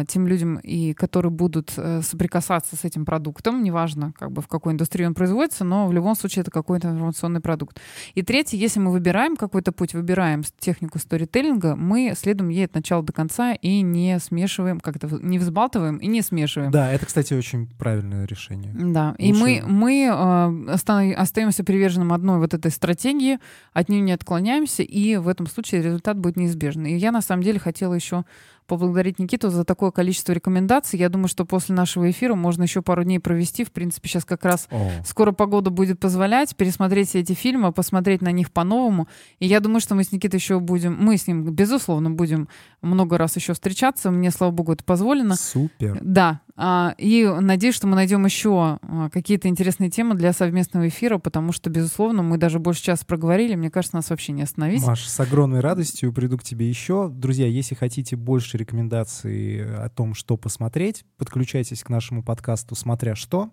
[0.08, 4.72] тем людям, и которые будут э, соприкасаться с этим продуктом, неважно, как бы в какой
[4.72, 7.78] индустрии он производится, но в любом случае это какой-то информационный продукт.
[8.14, 13.02] И третье, если мы выбираем какой-то путь, выбираем технику сторителлинга, мы следуем ей от начала
[13.02, 16.70] до конца и не смешиваем, как это, не взбалтываем и не смешиваем.
[16.70, 18.72] Да, это, кстати, очень правильное решение.
[18.74, 23.38] Да, и Лучше- мы, мы э, оста- остаемся приверженным одной вот этой стратегии,
[23.72, 26.92] от нее не отклоняемся, и в этом случае результат будет неизбежный.
[26.92, 28.24] И я на самом деле хотела еще
[28.66, 30.98] поблагодарить Никиту за такое количество рекомендаций.
[30.98, 33.64] Я думаю, что после нашего эфира можно еще пару дней провести.
[33.64, 38.22] В принципе, сейчас как раз О, скоро погода будет позволять пересмотреть все эти фильмы, посмотреть
[38.22, 39.08] на них по-новому.
[39.38, 42.48] И я думаю, что мы с Никитой еще будем, мы с ним, безусловно, будем
[42.82, 44.10] много раз еще встречаться.
[44.10, 45.36] Мне, слава богу, это позволено.
[45.36, 45.98] супер.
[46.02, 51.52] Да, и надеюсь, что мы найдем еще а, какие-то интересные темы для совместного эфира, потому
[51.52, 53.54] что, безусловно, мы даже больше часа проговорили.
[53.54, 54.82] Мне кажется, нас вообще не остановить.
[54.82, 57.08] Маш, с огромной радостью приду к тебе еще.
[57.08, 63.50] Друзья, если хотите больше рекомендаций о том, что посмотреть, подключайтесь к нашему подкасту «Смотря что»,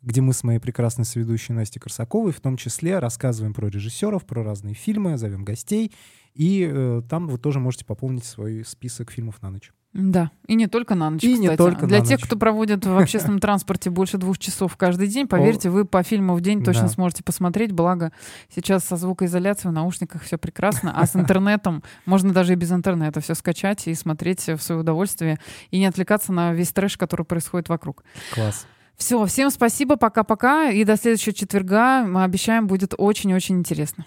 [0.00, 4.42] где мы с моей прекрасной соведущей Настей Корсаковой в том числе рассказываем про режиссеров, про
[4.42, 5.92] разные фильмы, зовем гостей.
[6.34, 9.72] И э, там вы тоже можете пополнить свой список фильмов на ночь.
[9.94, 11.50] Да, и не только на ночь, И кстати.
[11.50, 12.26] не только Для на тех, ночь.
[12.26, 16.40] кто проводит в общественном транспорте больше двух часов каждый день, поверьте, вы по фильму в
[16.42, 16.88] день точно Да.
[16.88, 17.72] сможете посмотреть.
[17.72, 18.12] Благо,
[18.54, 23.20] сейчас со звукоизоляцией в наушниках все прекрасно, а с интернетом можно даже и без интернета
[23.20, 25.38] все скачать и смотреть в свое удовольствие,
[25.70, 28.04] и не отвлекаться на весь трэш, который происходит вокруг.
[28.34, 28.66] Класс.
[28.96, 34.04] Все, всем спасибо, пока-пока, и до следующего четверга, мы обещаем, будет очень-очень интересно.